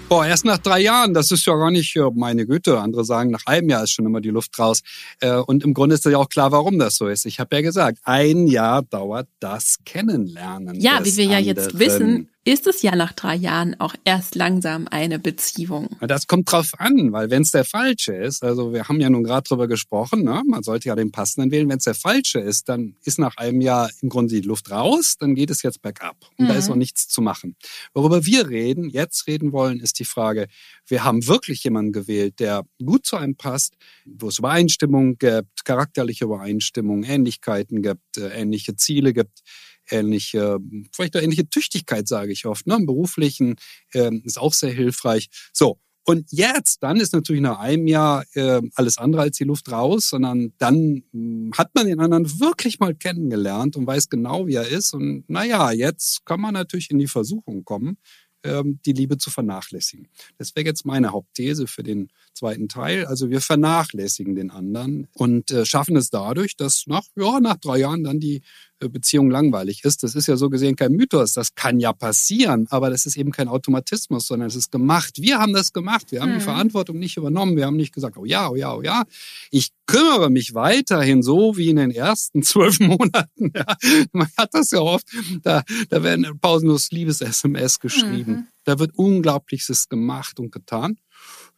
Boah, 0.09 0.25
erst 0.25 0.43
nach 0.43 0.57
drei 0.57 0.81
Jahren, 0.81 1.13
das 1.13 1.31
ist 1.31 1.45
ja 1.45 1.55
gar 1.55 1.71
nicht, 1.71 1.97
meine 2.13 2.45
Güte. 2.45 2.77
Andere 2.77 3.05
sagen, 3.05 3.31
nach 3.31 3.45
einem 3.45 3.69
Jahr 3.69 3.83
ist 3.83 3.91
schon 3.91 4.05
immer 4.05 4.19
die 4.19 4.29
Luft 4.29 4.59
raus. 4.59 4.81
Äh, 5.21 5.37
und 5.37 5.63
im 5.63 5.73
Grunde 5.73 5.95
ist 5.95 6.03
ja 6.03 6.17
auch 6.17 6.27
klar, 6.27 6.51
warum 6.51 6.77
das 6.77 6.97
so 6.97 7.07
ist. 7.07 7.25
Ich 7.25 7.39
habe 7.39 7.55
ja 7.55 7.61
gesagt, 7.61 7.99
ein 8.03 8.47
Jahr 8.47 8.83
dauert 8.83 9.29
das 9.39 9.77
Kennenlernen. 9.85 10.79
Ja, 10.79 10.99
wie 11.03 11.15
wir 11.15 11.23
ja 11.23 11.37
anderen. 11.37 11.57
jetzt 11.57 11.79
wissen, 11.79 12.29
ist 12.45 12.67
es 12.67 12.81
ja 12.81 12.95
nach 12.95 13.13
drei 13.13 13.35
Jahren 13.35 13.79
auch 13.79 13.95
erst 14.03 14.35
langsam 14.35 14.87
eine 14.89 15.17
Beziehung. 15.17 15.89
Das 16.01 16.27
kommt 16.27 16.51
drauf 16.51 16.71
an, 16.77 17.13
weil 17.13 17.29
wenn 17.29 17.43
es 17.43 17.51
der 17.51 17.63
falsche 17.63 18.13
ist, 18.13 18.43
also 18.43 18.73
wir 18.73 18.89
haben 18.89 18.99
ja 18.99 19.09
nun 19.09 19.23
gerade 19.23 19.47
drüber 19.47 19.67
gesprochen, 19.67 20.23
ne? 20.23 20.43
man 20.45 20.61
sollte 20.61 20.89
ja 20.89 20.95
den 20.95 21.11
passenden 21.11 21.51
wählen. 21.51 21.69
Wenn 21.69 21.77
es 21.77 21.85
der 21.85 21.95
falsche 21.95 22.39
ist, 22.39 22.67
dann 22.67 22.95
ist 23.05 23.17
nach 23.17 23.37
einem 23.37 23.61
Jahr 23.61 23.89
im 24.01 24.09
Grunde 24.09 24.35
die 24.35 24.41
Luft 24.41 24.71
raus, 24.71 25.15
dann 25.17 25.35
geht 25.35 25.51
es 25.51 25.63
jetzt 25.63 25.81
bergab 25.81 26.17
und 26.37 26.45
mhm. 26.45 26.49
da 26.49 26.55
ist 26.55 26.67
noch 26.67 26.75
nichts 26.75 27.07
zu 27.07 27.21
machen. 27.21 27.55
Worüber 27.93 28.25
wir 28.25 28.49
reden, 28.49 28.89
jetzt 28.89 29.27
reden 29.27 29.53
wollen, 29.53 29.79
ist 29.79 29.99
die 29.99 30.05
Frage, 30.05 30.47
wir 30.87 31.05
haben 31.05 31.25
wirklich 31.27 31.63
jemanden 31.63 31.93
gewählt, 31.93 32.41
der 32.41 32.63
gut 32.83 33.05
zu 33.05 33.15
einem 33.15 33.35
passt, 33.35 33.75
wo 34.05 34.27
es 34.27 34.39
Übereinstimmung 34.39 35.17
gibt, 35.17 35.63
charakterliche 35.63 36.25
Übereinstimmung, 36.25 37.03
Ähnlichkeiten 37.03 37.81
gibt, 37.81 38.17
äh, 38.17 38.29
ähnliche 38.29 38.75
Ziele 38.75 39.13
gibt 39.13 39.43
ähnliche, 39.89 40.59
vielleicht 40.91 41.15
auch 41.17 41.21
ähnliche 41.21 41.49
Tüchtigkeit, 41.49 42.07
sage 42.07 42.31
ich 42.31 42.45
oft, 42.45 42.67
ne? 42.67 42.75
im 42.75 42.85
beruflichen 42.85 43.55
äh, 43.93 44.11
ist 44.23 44.39
auch 44.39 44.53
sehr 44.53 44.71
hilfreich. 44.71 45.29
So, 45.51 45.79
und 46.05 46.31
jetzt, 46.31 46.83
dann 46.83 46.99
ist 46.99 47.13
natürlich 47.13 47.41
nach 47.41 47.59
einem 47.59 47.87
Jahr 47.87 48.25
äh, 48.33 48.61
alles 48.75 48.97
andere 48.97 49.21
als 49.21 49.37
die 49.37 49.45
Luft 49.45 49.71
raus, 49.71 50.09
sondern 50.09 50.53
dann 50.57 51.03
mh, 51.11 51.13
hm, 51.13 51.51
hat 51.57 51.73
man 51.75 51.87
den 51.87 51.99
anderen 51.99 52.39
wirklich 52.39 52.79
mal 52.79 52.93
kennengelernt 52.93 53.77
und 53.77 53.87
weiß 53.87 54.09
genau, 54.09 54.47
wie 54.47 54.55
er 54.55 54.67
ist. 54.67 54.93
Und 54.93 55.23
naja, 55.29 55.71
jetzt 55.71 56.25
kann 56.25 56.41
man 56.41 56.53
natürlich 56.53 56.91
in 56.91 56.99
die 56.99 57.07
Versuchung 57.07 57.63
kommen, 57.63 57.97
ähm, 58.43 58.79
die 58.85 58.91
Liebe 58.91 59.17
zu 59.17 59.31
vernachlässigen. 59.31 60.09
Das 60.37 60.53
wäre 60.55 60.65
jetzt 60.65 60.85
meine 60.85 61.11
Hauptthese 61.11 61.67
für 61.67 61.83
den 61.83 62.09
zweiten 62.33 62.67
Teil. 62.67 63.05
Also 63.05 63.29
wir 63.29 63.39
vernachlässigen 63.39 64.35
den 64.35 64.51
anderen 64.51 65.07
und 65.13 65.51
äh, 65.51 65.65
schaffen 65.65 65.95
es 65.95 66.09
dadurch, 66.09 66.57
dass 66.57 66.85
nach, 66.85 67.03
ja, 67.15 67.39
nach 67.39 67.57
drei 67.57 67.77
Jahren 67.77 68.03
dann 68.03 68.19
die 68.19 68.41
Beziehung 68.89 69.29
langweilig 69.29 69.83
ist. 69.83 70.03
Das 70.03 70.15
ist 70.15 70.27
ja 70.27 70.37
so 70.37 70.49
gesehen 70.49 70.75
kein 70.75 70.93
Mythos. 70.93 71.33
Das 71.33 71.55
kann 71.55 71.79
ja 71.79 71.93
passieren, 71.93 72.67
aber 72.69 72.89
das 72.89 73.05
ist 73.05 73.17
eben 73.17 73.31
kein 73.31 73.47
Automatismus, 73.47 74.27
sondern 74.27 74.47
es 74.47 74.55
ist 74.55 74.71
gemacht. 74.71 75.21
Wir 75.21 75.39
haben 75.39 75.53
das 75.53 75.73
gemacht. 75.73 76.11
Wir 76.11 76.21
haben 76.21 76.31
mhm. 76.31 76.39
die 76.39 76.43
Verantwortung 76.43 76.99
nicht 76.99 77.17
übernommen. 77.17 77.55
Wir 77.55 77.65
haben 77.65 77.77
nicht 77.77 77.93
gesagt, 77.93 78.17
oh 78.17 78.25
ja, 78.25 78.49
oh 78.49 78.55
ja, 78.55 78.73
oh 78.73 78.81
ja. 78.81 79.03
Ich 79.51 79.69
kümmere 79.85 80.29
mich 80.29 80.53
weiterhin 80.53 81.23
so 81.23 81.57
wie 81.57 81.69
in 81.69 81.75
den 81.75 81.91
ersten 81.91 82.43
zwölf 82.43 82.79
Monaten. 82.79 83.51
Ja, 83.55 83.75
man 84.11 84.27
hat 84.37 84.53
das 84.53 84.71
ja 84.71 84.79
oft. 84.79 85.07
Da, 85.43 85.63
da 85.89 86.03
werden 86.03 86.39
pausenlos 86.39 86.91
Liebes-SMS 86.91 87.79
geschrieben. 87.79 88.31
Mhm. 88.31 88.47
Da 88.63 88.79
wird 88.79 88.97
Unglaubliches 88.97 89.89
gemacht 89.89 90.39
und 90.39 90.51
getan. 90.51 90.97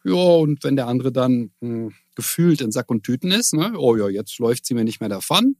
Ja, 0.04 0.14
und 0.14 0.62
wenn 0.62 0.76
der 0.76 0.86
andere 0.86 1.10
dann 1.10 1.50
mh, 1.60 1.68
hm, 1.68 1.94
gefühlt 2.14 2.60
in 2.60 2.72
Sack 2.72 2.90
und 2.90 3.02
Tüten 3.02 3.30
ist, 3.30 3.54
ne, 3.54 3.74
oh 3.76 3.96
ja, 3.96 4.08
jetzt 4.08 4.38
läuft 4.38 4.64
sie 4.64 4.74
mir 4.74 4.84
nicht 4.84 5.00
mehr 5.00 5.08
davon, 5.08 5.56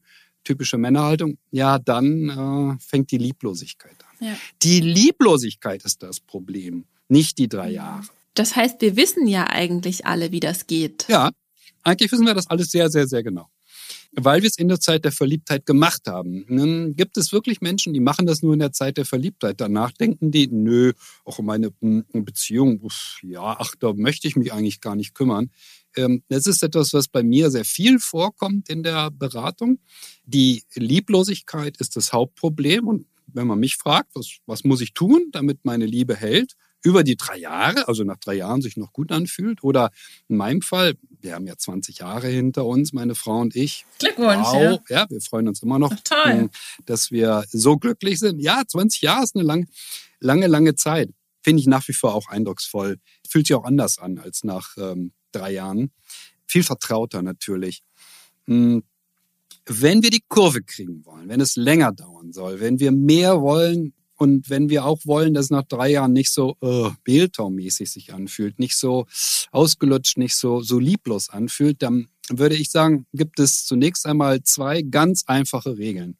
typische 0.47 0.77
Männerhaltung, 0.77 1.37
ja, 1.51 1.77
dann 1.77 2.29
äh, 2.77 2.81
fängt 2.81 3.11
die 3.11 3.17
Lieblosigkeit 3.17 3.97
an. 4.09 4.27
Ja. 4.27 4.37
Die 4.63 4.79
Lieblosigkeit 4.79 5.83
ist 5.83 6.01
das 6.01 6.19
Problem, 6.21 6.85
nicht 7.09 7.37
die 7.37 7.49
drei 7.49 7.71
Jahre. 7.71 8.03
Das 8.33 8.55
heißt, 8.55 8.81
wir 8.81 8.95
wissen 8.95 9.27
ja 9.27 9.47
eigentlich 9.47 10.05
alle, 10.05 10.31
wie 10.31 10.39
das 10.39 10.67
geht. 10.67 11.05
Ja, 11.09 11.31
eigentlich 11.83 12.11
wissen 12.11 12.25
wir 12.25 12.33
das 12.33 12.47
alles 12.47 12.71
sehr, 12.71 12.89
sehr, 12.89 13.07
sehr 13.07 13.23
genau 13.23 13.49
weil 14.19 14.41
wir 14.41 14.47
es 14.47 14.57
in 14.57 14.67
der 14.67 14.79
Zeit 14.79 15.05
der 15.05 15.11
Verliebtheit 15.11 15.65
gemacht 15.65 16.07
haben. 16.07 16.45
Dann 16.49 16.95
gibt 16.95 17.17
es 17.17 17.31
wirklich 17.31 17.61
Menschen, 17.61 17.93
die 17.93 17.99
machen 17.99 18.25
das 18.25 18.41
nur 18.41 18.53
in 18.53 18.59
der 18.59 18.71
Zeit 18.71 18.97
der 18.97 19.05
Verliebtheit. 19.05 19.61
Danach 19.61 19.91
denken 19.91 20.31
die, 20.31 20.47
nö, 20.47 20.93
auch 21.23 21.39
meine 21.39 21.71
hm, 21.81 22.05
Beziehung, 22.13 22.81
ja, 23.21 23.55
ach, 23.59 23.75
da 23.79 23.93
möchte 23.93 24.27
ich 24.27 24.35
mich 24.35 24.51
eigentlich 24.51 24.81
gar 24.81 24.95
nicht 24.95 25.13
kümmern. 25.13 25.51
Ähm, 25.97 26.23
das 26.29 26.47
ist 26.47 26.63
etwas, 26.63 26.93
was 26.93 27.07
bei 27.07 27.23
mir 27.23 27.51
sehr 27.51 27.65
viel 27.65 27.99
vorkommt 27.99 28.69
in 28.69 28.83
der 28.83 29.11
Beratung. 29.11 29.79
Die 30.25 30.63
Lieblosigkeit 30.75 31.77
ist 31.77 31.95
das 31.95 32.13
Hauptproblem 32.13 32.87
und 32.87 33.05
wenn 33.27 33.47
man 33.47 33.59
mich 33.59 33.75
fragt, 33.75 34.11
was, 34.15 34.37
was 34.45 34.63
muss 34.63 34.81
ich 34.81 34.93
tun, 34.93 35.27
damit 35.31 35.59
meine 35.63 35.85
Liebe 35.85 36.15
hält, 36.15 36.53
über 36.83 37.03
die 37.03 37.17
drei 37.17 37.37
Jahre, 37.37 37.87
also 37.87 38.03
nach 38.03 38.17
drei 38.17 38.35
Jahren 38.35 38.61
sich 38.61 38.77
noch 38.77 38.93
gut 38.93 39.11
anfühlt. 39.11 39.63
Oder 39.63 39.91
in 40.27 40.37
meinem 40.37 40.61
Fall, 40.61 40.95
wir 41.21 41.33
haben 41.33 41.47
ja 41.47 41.57
20 41.57 41.99
Jahre 41.99 42.27
hinter 42.27 42.65
uns, 42.65 42.93
meine 42.93 43.15
Frau 43.15 43.39
und 43.39 43.55
ich. 43.55 43.85
Glückwunsch. 43.99 44.47
Wow, 44.47 44.79
ja. 44.89 45.01
ja, 45.01 45.09
wir 45.09 45.21
freuen 45.21 45.47
uns 45.47 45.61
immer 45.61 45.79
noch, 45.79 45.93
toll. 46.03 46.49
dass 46.85 47.11
wir 47.11 47.43
so 47.49 47.77
glücklich 47.77 48.19
sind. 48.19 48.39
Ja, 48.39 48.63
20 48.65 49.01
Jahre 49.01 49.23
ist 49.23 49.35
eine 49.35 49.43
lang, 49.43 49.67
lange, 50.19 50.47
lange 50.47 50.75
Zeit. 50.75 51.09
Finde 51.43 51.61
ich 51.61 51.67
nach 51.67 51.87
wie 51.87 51.93
vor 51.93 52.13
auch 52.13 52.27
eindrucksvoll. 52.27 52.99
Fühlt 53.27 53.47
sich 53.47 53.55
auch 53.55 53.65
anders 53.65 53.99
an 53.99 54.19
als 54.19 54.43
nach 54.43 54.77
ähm, 54.77 55.13
drei 55.37 55.51
Jahren. 55.53 55.91
Viel 56.45 56.63
vertrauter 56.63 57.21
natürlich. 57.21 57.83
Hm. 58.45 58.83
Wenn 59.65 60.01
wir 60.01 60.11
die 60.11 60.23
Kurve 60.27 60.63
kriegen 60.63 61.05
wollen, 61.05 61.27
wenn 61.27 61.41
es 61.41 61.57
länger 61.57 61.91
dauern 61.91 62.31
soll, 62.31 62.61
wenn 62.61 62.79
wir 62.79 62.93
mehr 62.93 63.41
wollen, 63.41 63.93
und 64.17 64.49
wenn 64.49 64.69
wir 64.69 64.85
auch 64.85 65.05
wollen, 65.05 65.33
dass 65.33 65.45
es 65.45 65.51
nach 65.51 65.63
drei 65.63 65.91
Jahren 65.91 66.11
nicht 66.11 66.31
so 66.31 66.57
äh, 66.61 66.89
Mehltau-mäßig 67.05 67.89
sich 67.89 68.13
anfühlt, 68.13 68.59
nicht 68.59 68.75
so 68.75 69.05
ausgelutscht, 69.51 70.17
nicht 70.17 70.35
so, 70.35 70.61
so 70.61 70.79
lieblos 70.79 71.29
anfühlt, 71.29 71.81
dann 71.83 72.07
würde 72.29 72.55
ich 72.55 72.71
sagen, 72.71 73.05
gibt 73.13 73.39
es 73.39 73.65
zunächst 73.65 74.05
einmal 74.05 74.41
zwei 74.43 74.81
ganz 74.81 75.23
einfache 75.27 75.77
Regeln. 75.77 76.17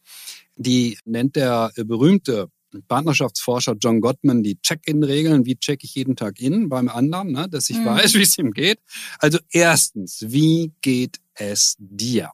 Die 0.55 0.97
nennt 1.05 1.35
der 1.35 1.71
berühmte 1.75 2.49
Partnerschaftsforscher 2.87 3.75
John 3.79 4.01
Gottman 4.01 4.43
die 4.43 4.59
Check-in-Regeln. 4.59 5.45
Wie 5.45 5.55
check 5.55 5.83
ich 5.83 5.95
jeden 5.95 6.15
Tag 6.15 6.39
in 6.39 6.69
beim 6.69 6.89
anderen, 6.89 7.31
ne, 7.31 7.47
dass 7.49 7.69
ich 7.69 7.77
mhm. 7.77 7.85
weiß, 7.85 8.13
wie 8.15 8.23
es 8.23 8.37
ihm 8.37 8.51
geht. 8.51 8.79
Also 9.19 9.39
erstens, 9.49 10.23
wie 10.27 10.73
geht 10.81 11.19
es 11.35 11.75
dir? 11.79 12.31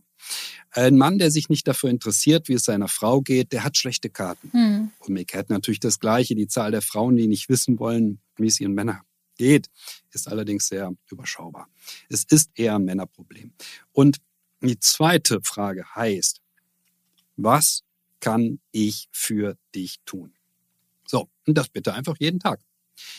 Ein 0.71 0.97
Mann, 0.97 1.19
der 1.19 1.29
sich 1.29 1.49
nicht 1.49 1.67
dafür 1.67 1.89
interessiert, 1.89 2.47
wie 2.47 2.53
es 2.53 2.63
seiner 2.63 2.87
Frau 2.87 3.21
geht, 3.21 3.51
der 3.51 3.63
hat 3.63 3.77
schlechte 3.77 4.09
Karten. 4.09 4.49
Mhm. 4.53 4.91
Umgekehrt 4.99 5.49
natürlich 5.49 5.79
das 5.79 5.99
Gleiche. 5.99 6.33
Die 6.35 6.47
Zahl 6.47 6.71
der 6.71 6.81
Frauen, 6.81 7.15
die 7.15 7.27
nicht 7.27 7.49
wissen 7.49 7.77
wollen, 7.77 8.19
wie 8.37 8.47
es 8.47 8.59
ihren 8.59 8.73
Männern 8.73 9.01
geht, 9.37 9.69
ist 10.11 10.27
allerdings 10.27 10.67
sehr 10.67 10.93
überschaubar. 11.11 11.67
Es 12.09 12.23
ist 12.23 12.51
eher 12.55 12.75
ein 12.75 12.85
Männerproblem. 12.85 13.53
Und 13.91 14.17
die 14.61 14.79
zweite 14.79 15.41
Frage 15.43 15.85
heißt, 15.95 16.41
was 17.35 17.83
kann 18.23 18.61
ich 18.71 19.09
für 19.11 19.57
dich 19.75 19.97
tun? 20.05 20.33
So, 21.05 21.29
und 21.45 21.57
das 21.57 21.67
bitte 21.67 21.93
einfach 21.93 22.15
jeden 22.19 22.39
Tag. 22.39 22.61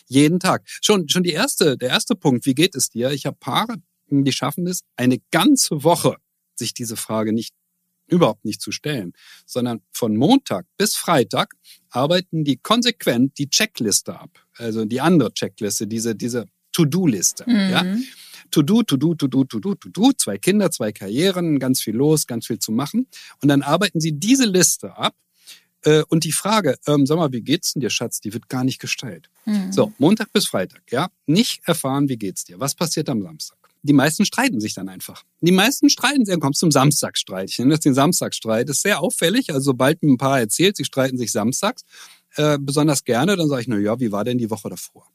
Jeden 0.06 0.40
Tag. 0.40 0.62
Schon, 0.80 1.10
schon 1.10 1.22
die 1.22 1.32
erste, 1.32 1.76
der 1.76 1.90
erste 1.90 2.14
Punkt, 2.14 2.46
wie 2.46 2.54
geht 2.54 2.74
es 2.74 2.88
dir? 2.88 3.10
Ich 3.10 3.26
habe 3.26 3.36
Paare, 3.38 3.76
die 4.08 4.32
schaffen 4.32 4.66
es, 4.66 4.80
eine 4.96 5.18
ganze 5.30 5.84
Woche 5.84 6.16
sich 6.54 6.72
diese 6.72 6.96
Frage 6.96 7.34
nicht 7.34 7.52
überhaupt 8.06 8.46
nicht 8.46 8.62
zu 8.62 8.72
stellen, 8.72 9.12
sondern 9.44 9.82
von 9.92 10.16
Montag 10.16 10.66
bis 10.78 10.96
Freitag 10.96 11.52
arbeiten 11.90 12.44
die 12.44 12.56
konsequent 12.56 13.36
die 13.36 13.50
Checkliste 13.50 14.18
ab, 14.18 14.30
also 14.56 14.86
die 14.86 15.02
andere 15.02 15.34
Checkliste, 15.34 15.86
diese 15.86 16.14
diese 16.14 16.46
To-Do-Liste, 16.74 17.44
mhm. 17.46 17.70
ja. 17.70 17.84
To-do, 18.50 18.82
to-do, 18.82 19.14
to-do, 19.14 19.44
to-do, 19.44 19.74
to-do, 19.74 20.12
zwei 20.16 20.38
Kinder, 20.38 20.70
zwei 20.70 20.92
Karrieren, 20.92 21.58
ganz 21.58 21.80
viel 21.80 21.96
los, 21.96 22.26
ganz 22.26 22.46
viel 22.46 22.58
zu 22.58 22.70
machen. 22.70 23.08
Und 23.42 23.48
dann 23.48 23.62
arbeiten 23.62 24.00
sie 24.00 24.12
diese 24.12 24.44
Liste 24.44 24.96
ab. 24.96 25.14
Äh, 25.82 26.02
und 26.08 26.24
die 26.24 26.32
Frage, 26.32 26.76
ähm, 26.86 27.04
sag 27.04 27.16
mal, 27.16 27.32
wie 27.32 27.40
geht's 27.40 27.72
denn 27.72 27.80
dir, 27.80 27.90
Schatz, 27.90 28.20
die 28.20 28.32
wird 28.32 28.48
gar 28.48 28.62
nicht 28.62 28.78
gestellt. 28.78 29.28
Mhm. 29.44 29.72
So, 29.72 29.92
Montag 29.98 30.32
bis 30.32 30.46
Freitag, 30.46 30.82
ja. 30.90 31.08
Nicht 31.26 31.62
erfahren, 31.64 32.08
wie 32.08 32.16
geht's 32.16 32.44
dir. 32.44 32.60
Was 32.60 32.74
passiert 32.74 33.08
am 33.08 33.22
Samstag? 33.22 33.58
die 33.84 33.92
meisten 33.92 34.24
streiten 34.24 34.60
sich 34.60 34.72
dann 34.72 34.88
einfach. 34.88 35.24
Die 35.42 35.52
meisten 35.52 35.90
streiten 35.90 36.24
sich, 36.24 36.32
dann 36.32 36.40
kommt 36.40 36.56
zum 36.56 36.70
Samstagsstreit. 36.70 37.50
Ich 37.50 37.58
nenne 37.58 37.72
das 37.72 37.80
den 37.80 37.92
Samstagsstreit. 37.92 38.68
Das 38.68 38.76
ist 38.76 38.82
sehr 38.82 39.00
auffällig. 39.00 39.50
Also 39.50 39.72
sobald 39.72 40.02
ein 40.02 40.16
Paar 40.16 40.40
erzählt, 40.40 40.76
sie 40.76 40.86
streiten 40.86 41.18
sich 41.18 41.32
samstags, 41.32 41.84
äh, 42.36 42.56
besonders 42.58 43.04
gerne, 43.04 43.36
dann 43.36 43.46
sage 43.46 43.60
ich, 43.60 43.68
na 43.68 43.78
ja, 43.78 44.00
wie 44.00 44.10
war 44.10 44.24
denn 44.24 44.38
die 44.38 44.48
Woche 44.48 44.70
davor? 44.70 45.06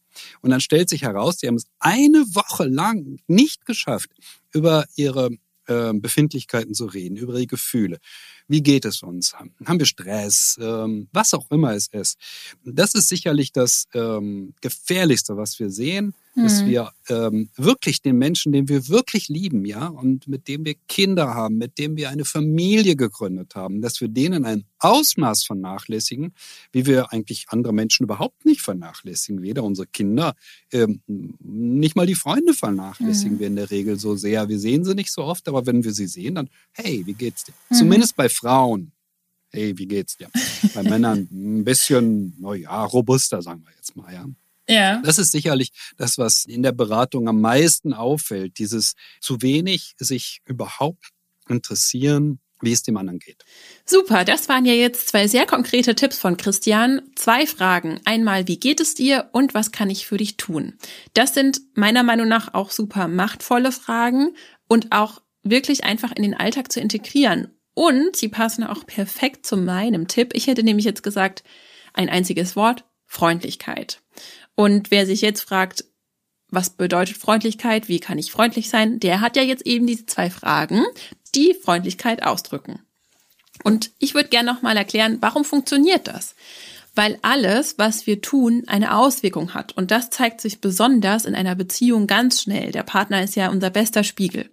Und 0.41 0.51
dann 0.51 0.61
stellt 0.61 0.89
sich 0.89 1.03
heraus, 1.03 1.39
sie 1.39 1.47
haben 1.47 1.55
es 1.55 1.67
eine 1.79 2.25
Woche 2.33 2.65
lang 2.65 3.19
nicht 3.27 3.65
geschafft, 3.65 4.11
über 4.51 4.85
ihre 4.95 5.29
äh, 5.69 5.93
Befindlichkeiten 5.93 6.73
zu 6.73 6.85
reden, 6.85 7.15
über 7.15 7.33
ihre 7.33 7.45
Gefühle. 7.45 7.99
Wie 8.47 8.63
geht 8.63 8.85
es 8.85 9.03
uns? 9.03 9.35
Haben 9.35 9.79
wir 9.79 9.85
Stress? 9.85 10.57
Ähm, 10.59 11.07
was 11.13 11.35
auch 11.35 11.51
immer 11.51 11.75
es 11.75 11.87
ist. 11.87 12.17
Das 12.65 12.95
ist 12.95 13.07
sicherlich 13.07 13.51
das 13.51 13.87
ähm, 13.93 14.55
Gefährlichste, 14.61 15.37
was 15.37 15.59
wir 15.59 15.69
sehen, 15.69 16.15
mhm. 16.33 16.43
dass 16.43 16.65
wir 16.65 16.91
ähm, 17.09 17.49
wirklich 17.55 18.01
den 18.01 18.17
Menschen, 18.17 18.51
den 18.51 18.67
wir 18.67 18.87
wirklich 18.87 19.29
lieben, 19.29 19.63
ja, 19.65 19.85
und 19.85 20.27
mit 20.27 20.47
dem 20.47 20.65
wir 20.65 20.73
Kinder 20.87 21.35
haben, 21.35 21.59
mit 21.59 21.77
dem 21.77 21.95
wir 21.95 22.09
eine 22.09 22.25
Familie 22.25 22.95
gegründet 22.95 23.53
haben, 23.53 23.81
dass 23.81 24.01
wir 24.01 24.07
denen 24.07 24.45
ein 24.45 24.65
Ausmaß 24.79 25.43
vernachlässigen, 25.43 26.33
wie 26.71 26.85
wir 26.85 27.11
eigentlich 27.11 27.45
andere 27.49 27.73
Menschen 27.73 28.03
überhaupt 28.03 28.45
nicht 28.45 28.61
vernachlässigen. 28.61 29.41
Weder 29.41 29.63
unsere 29.63 29.87
Kinder, 29.87 30.35
ähm, 30.71 31.01
nicht 31.07 31.95
mal 31.95 32.07
die 32.07 32.15
Freunde 32.15 32.53
vernachlässigen 32.53 33.35
mhm. 33.35 33.39
wir 33.39 33.47
in 33.47 33.55
der 33.55 33.71
Regel 33.71 33.99
so 33.99 34.15
sehr. 34.15 34.49
Wir 34.49 34.59
sehen 34.59 34.85
sie 34.85 34.95
nicht 34.95 35.11
so 35.11 35.23
oft, 35.23 35.47
aber 35.47 35.65
wenn 35.65 35.83
wir 35.83 35.93
sie 35.93 36.07
sehen, 36.07 36.35
dann, 36.35 36.49
hey, 36.71 37.05
wie 37.05 37.13
geht's 37.13 37.43
dir? 37.43 37.53
Mhm. 37.69 37.75
Zumindest 37.75 38.15
bei 38.15 38.29
Frauen. 38.29 38.91
Hey, 39.51 39.77
wie 39.77 39.87
geht's 39.87 40.17
dir? 40.17 40.29
Bei 40.75 40.83
Männern 40.89 41.27
ein 41.31 41.63
bisschen, 41.63 42.35
naja, 42.39 42.83
robuster, 42.85 43.41
sagen 43.41 43.63
wir 43.65 43.73
jetzt 43.75 43.95
mal, 43.95 44.13
ja. 44.13 44.25
Ja. 44.69 45.01
Das 45.01 45.17
ist 45.17 45.31
sicherlich 45.31 45.71
das, 45.97 46.19
was 46.19 46.45
in 46.45 46.61
der 46.61 46.71
Beratung 46.71 47.27
am 47.27 47.41
meisten 47.41 47.91
auffällt. 47.91 48.59
Dieses 48.59 48.93
zu 49.19 49.41
wenig 49.41 49.95
sich 49.97 50.41
überhaupt 50.45 51.09
interessieren 51.47 52.39
wie 52.61 52.71
es 52.71 52.83
dem 52.83 52.97
anderen 52.97 53.19
geht. 53.19 53.43
Super, 53.85 54.25
das 54.25 54.49
waren 54.49 54.65
ja 54.65 54.73
jetzt 54.73 55.09
zwei 55.09 55.27
sehr 55.27 55.45
konkrete 55.45 55.95
Tipps 55.95 56.17
von 56.17 56.37
Christian. 56.37 57.01
Zwei 57.15 57.45
Fragen. 57.45 57.99
Einmal, 58.05 58.47
wie 58.47 58.59
geht 58.59 58.79
es 58.79 58.93
dir 58.93 59.29
und 59.31 59.53
was 59.53 59.71
kann 59.71 59.89
ich 59.89 60.05
für 60.05 60.17
dich 60.17 60.37
tun? 60.37 60.77
Das 61.13 61.33
sind 61.33 61.61
meiner 61.75 62.03
Meinung 62.03 62.27
nach 62.27 62.53
auch 62.53 62.71
super 62.71 63.07
machtvolle 63.07 63.71
Fragen 63.71 64.35
und 64.67 64.91
auch 64.91 65.21
wirklich 65.43 65.83
einfach 65.83 66.11
in 66.11 66.23
den 66.23 66.33
Alltag 66.33 66.71
zu 66.71 66.79
integrieren. 66.79 67.55
Und 67.73 68.15
sie 68.15 68.27
passen 68.27 68.63
auch 68.63 68.85
perfekt 68.85 69.45
zu 69.45 69.55
meinem 69.55 70.07
Tipp. 70.07 70.31
Ich 70.33 70.47
hätte 70.47 70.63
nämlich 70.63 70.85
jetzt 70.85 71.03
gesagt, 71.03 71.43
ein 71.93 72.09
einziges 72.09 72.55
Wort, 72.55 72.85
Freundlichkeit. 73.05 74.01
Und 74.55 74.91
wer 74.91 75.05
sich 75.05 75.21
jetzt 75.21 75.41
fragt, 75.41 75.85
was 76.51 76.71
bedeutet 76.71 77.17
Freundlichkeit, 77.17 77.87
wie 77.87 77.99
kann 77.99 78.17
ich 78.17 78.31
freundlich 78.31 78.69
sein, 78.69 78.99
der 78.99 79.21
hat 79.21 79.37
ja 79.37 79.43
jetzt 79.43 79.65
eben 79.65 79.87
diese 79.87 80.05
zwei 80.05 80.29
Fragen, 80.29 80.83
die 81.31 81.53
Freundlichkeit 81.53 82.23
ausdrücken. 82.23 82.79
Und 83.63 83.91
ich 83.99 84.13
würde 84.13 84.29
gerne 84.29 84.51
nochmal 84.51 84.77
erklären, 84.77 85.17
warum 85.21 85.43
funktioniert 85.43 86.07
das? 86.07 86.35
Weil 86.95 87.19
alles, 87.21 87.77
was 87.77 88.07
wir 88.07 88.21
tun, 88.21 88.63
eine 88.67 88.95
Auswirkung 88.95 89.53
hat. 89.53 89.75
Und 89.77 89.91
das 89.91 90.09
zeigt 90.09 90.41
sich 90.41 90.61
besonders 90.61 91.25
in 91.25 91.35
einer 91.35 91.55
Beziehung 91.55 92.07
ganz 92.07 92.41
schnell. 92.41 92.71
Der 92.71 92.83
Partner 92.83 93.23
ist 93.23 93.35
ja 93.35 93.49
unser 93.49 93.69
bester 93.69 94.03
Spiegel. 94.03 94.49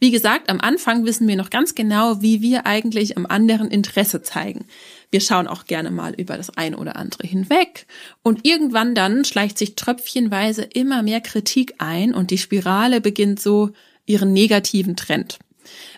Wie 0.00 0.10
gesagt, 0.10 0.50
am 0.50 0.60
Anfang 0.60 1.04
wissen 1.04 1.26
wir 1.28 1.36
noch 1.36 1.50
ganz 1.50 1.74
genau, 1.74 2.20
wie 2.20 2.42
wir 2.42 2.66
eigentlich 2.66 3.16
am 3.16 3.26
anderen 3.26 3.70
Interesse 3.70 4.22
zeigen. 4.22 4.66
Wir 5.10 5.20
schauen 5.20 5.46
auch 5.46 5.64
gerne 5.64 5.90
mal 5.90 6.12
über 6.14 6.36
das 6.36 6.50
eine 6.56 6.76
oder 6.76 6.96
andere 6.96 7.26
hinweg 7.26 7.86
und 8.22 8.44
irgendwann 8.44 8.94
dann 8.94 9.24
schleicht 9.24 9.56
sich 9.56 9.76
tröpfchenweise 9.76 10.62
immer 10.62 11.02
mehr 11.02 11.20
Kritik 11.20 11.74
ein 11.78 12.12
und 12.12 12.30
die 12.30 12.38
Spirale 12.38 13.00
beginnt 13.00 13.40
so 13.40 13.70
ihren 14.04 14.32
negativen 14.32 14.96
Trend. 14.96 15.38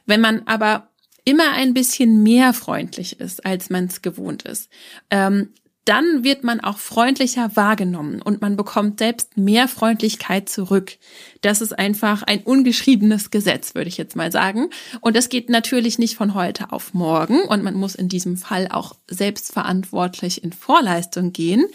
Wenn 0.07 0.20
man 0.20 0.42
aber 0.46 0.88
immer 1.24 1.52
ein 1.52 1.74
bisschen 1.74 2.22
mehr 2.22 2.52
freundlich 2.52 3.20
ist, 3.20 3.44
als 3.44 3.68
man 3.68 3.87
es 3.87 4.00
gewohnt 4.00 4.44
ist, 4.44 4.70
ähm, 5.11 5.50
dann 5.87 6.24
wird 6.24 6.42
man 6.42 6.61
auch 6.61 6.79
freundlicher 6.79 7.55
wahrgenommen 7.55 8.20
und 8.20 8.40
man 8.40 8.57
bekommt 8.57 8.98
selbst 8.98 9.37
mehr 9.37 9.68
Freundlichkeit 9.68 10.48
zurück. 10.48 10.98
Das 11.42 11.61
ist 11.61 11.79
einfach 11.79 12.24
ein 12.24 12.42
ungeschriebenes 12.42 13.31
Gesetz, 13.31 13.76
würde 13.76 13.88
ich 13.88 13.96
jetzt 13.96 14.16
mal 14.16 14.33
sagen. 14.33 14.70
Und 15.00 15.16
das 15.16 15.29
geht 15.29 15.48
natürlich 15.48 16.00
nicht 16.00 16.16
von 16.16 16.35
heute 16.35 16.72
auf 16.72 16.92
morgen 16.92 17.40
und 17.42 17.62
man 17.62 17.74
muss 17.74 17.94
in 17.94 18.09
diesem 18.09 18.37
Fall 18.37 18.66
auch 18.68 18.96
selbstverantwortlich 19.09 20.42
in 20.42 20.52
Vorleistung 20.52 21.33
gehen 21.33 21.66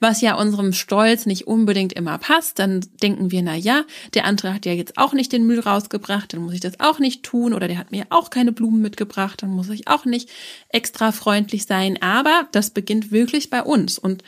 was 0.00 0.22
ja 0.22 0.34
unserem 0.34 0.72
Stolz 0.72 1.26
nicht 1.26 1.46
unbedingt 1.46 1.92
immer 1.92 2.18
passt, 2.18 2.58
dann 2.58 2.80
denken 3.02 3.30
wir, 3.30 3.42
na 3.42 3.54
ja, 3.54 3.84
der 4.14 4.24
andere 4.24 4.54
hat 4.54 4.64
ja 4.66 4.72
jetzt 4.72 4.96
auch 4.96 5.12
nicht 5.12 5.30
den 5.30 5.46
Müll 5.46 5.60
rausgebracht, 5.60 6.32
dann 6.32 6.40
muss 6.40 6.54
ich 6.54 6.60
das 6.60 6.80
auch 6.80 6.98
nicht 6.98 7.22
tun 7.22 7.52
oder 7.52 7.68
der 7.68 7.78
hat 7.78 7.92
mir 7.92 8.06
auch 8.08 8.30
keine 8.30 8.52
Blumen 8.52 8.80
mitgebracht, 8.80 9.42
dann 9.42 9.50
muss 9.50 9.68
ich 9.68 9.88
auch 9.88 10.06
nicht 10.06 10.30
extra 10.70 11.12
freundlich 11.12 11.66
sein, 11.66 12.00
aber 12.00 12.48
das 12.52 12.70
beginnt 12.70 13.12
wirklich 13.12 13.50
bei 13.50 13.62
uns. 13.62 13.98
Und 13.98 14.24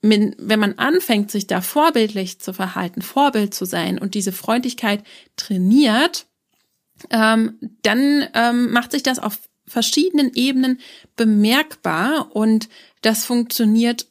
wenn 0.00 0.60
man 0.60 0.78
anfängt, 0.78 1.30
sich 1.30 1.46
da 1.46 1.60
vorbildlich 1.60 2.40
zu 2.40 2.52
verhalten, 2.52 3.02
Vorbild 3.02 3.52
zu 3.52 3.64
sein 3.64 3.98
und 3.98 4.14
diese 4.14 4.32
Freundlichkeit 4.32 5.02
trainiert, 5.36 6.26
ähm, 7.10 7.58
dann 7.82 8.26
ähm, 8.34 8.70
macht 8.72 8.92
sich 8.92 9.02
das 9.02 9.18
auf 9.18 9.38
verschiedenen 9.66 10.32
Ebenen 10.34 10.80
bemerkbar 11.16 12.34
und 12.34 12.68
das 13.02 13.24
funktioniert 13.24 14.06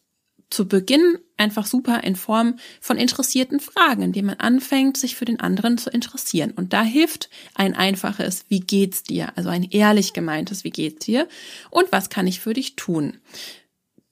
zu 0.49 0.67
Beginn 0.67 1.17
einfach 1.35 1.65
super 1.65 2.03
in 2.03 2.15
Form 2.15 2.57
von 2.81 2.97
interessierten 2.97 3.59
Fragen, 3.59 4.01
indem 4.01 4.27
man 4.27 4.35
anfängt, 4.35 4.97
sich 4.97 5.15
für 5.15 5.25
den 5.25 5.39
anderen 5.39 5.77
zu 5.77 5.89
interessieren. 5.89 6.51
Und 6.51 6.73
da 6.73 6.83
hilft 6.83 7.29
ein 7.53 7.75
einfaches 7.75 8.45
Wie 8.47 8.61
geht's 8.61 9.03
dir? 9.03 9.31
Also 9.35 9.49
ein 9.49 9.63
ehrlich 9.63 10.13
gemeintes 10.13 10.63
Wie 10.63 10.71
geht's 10.71 11.05
dir? 11.05 11.27
Und 11.69 11.91
was 11.91 12.09
kann 12.09 12.27
ich 12.27 12.39
für 12.39 12.53
dich 12.53 12.75
tun? 12.75 13.17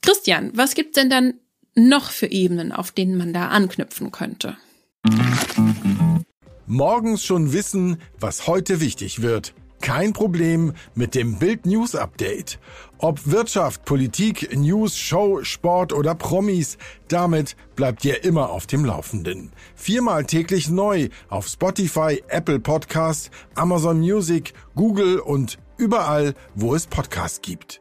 Christian, 0.01 0.51
was 0.55 0.75
gibt's 0.75 0.95
denn 0.95 1.09
dann 1.09 1.35
noch 1.73 2.11
für 2.11 2.27
Ebenen, 2.27 2.71
auf 2.71 2.91
denen 2.91 3.17
man 3.17 3.33
da 3.33 3.47
anknüpfen 3.49 4.11
könnte? 4.11 4.57
Morgens 6.67 7.23
schon 7.23 7.53
wissen, 7.53 8.01
was 8.19 8.47
heute 8.47 8.81
wichtig 8.81 9.21
wird. 9.21 9.53
Kein 9.85 10.13
Problem 10.13 10.73
mit 10.95 11.13
dem 11.13 11.37
Bild 11.37 11.67
News 11.67 11.93
Update. 11.93 12.57
Ob 12.97 13.27
Wirtschaft, 13.27 13.85
Politik, 13.85 14.49
News, 14.57 14.97
Show, 14.97 15.43
Sport 15.43 15.93
oder 15.93 16.15
Promis, 16.15 16.79
damit 17.07 17.55
bleibt 17.75 18.03
ihr 18.03 18.23
immer 18.23 18.49
auf 18.49 18.65
dem 18.65 18.83
Laufenden. 18.83 19.51
Viermal 19.75 20.25
täglich 20.25 20.71
neu 20.71 21.09
auf 21.29 21.47
Spotify, 21.47 22.23
Apple 22.29 22.59
Podcast, 22.59 23.29
Amazon 23.53 23.99
Music, 23.99 24.53
Google 24.73 25.19
und 25.19 25.59
überall, 25.77 26.33
wo 26.55 26.73
es 26.73 26.87
Podcasts 26.87 27.43
gibt. 27.43 27.79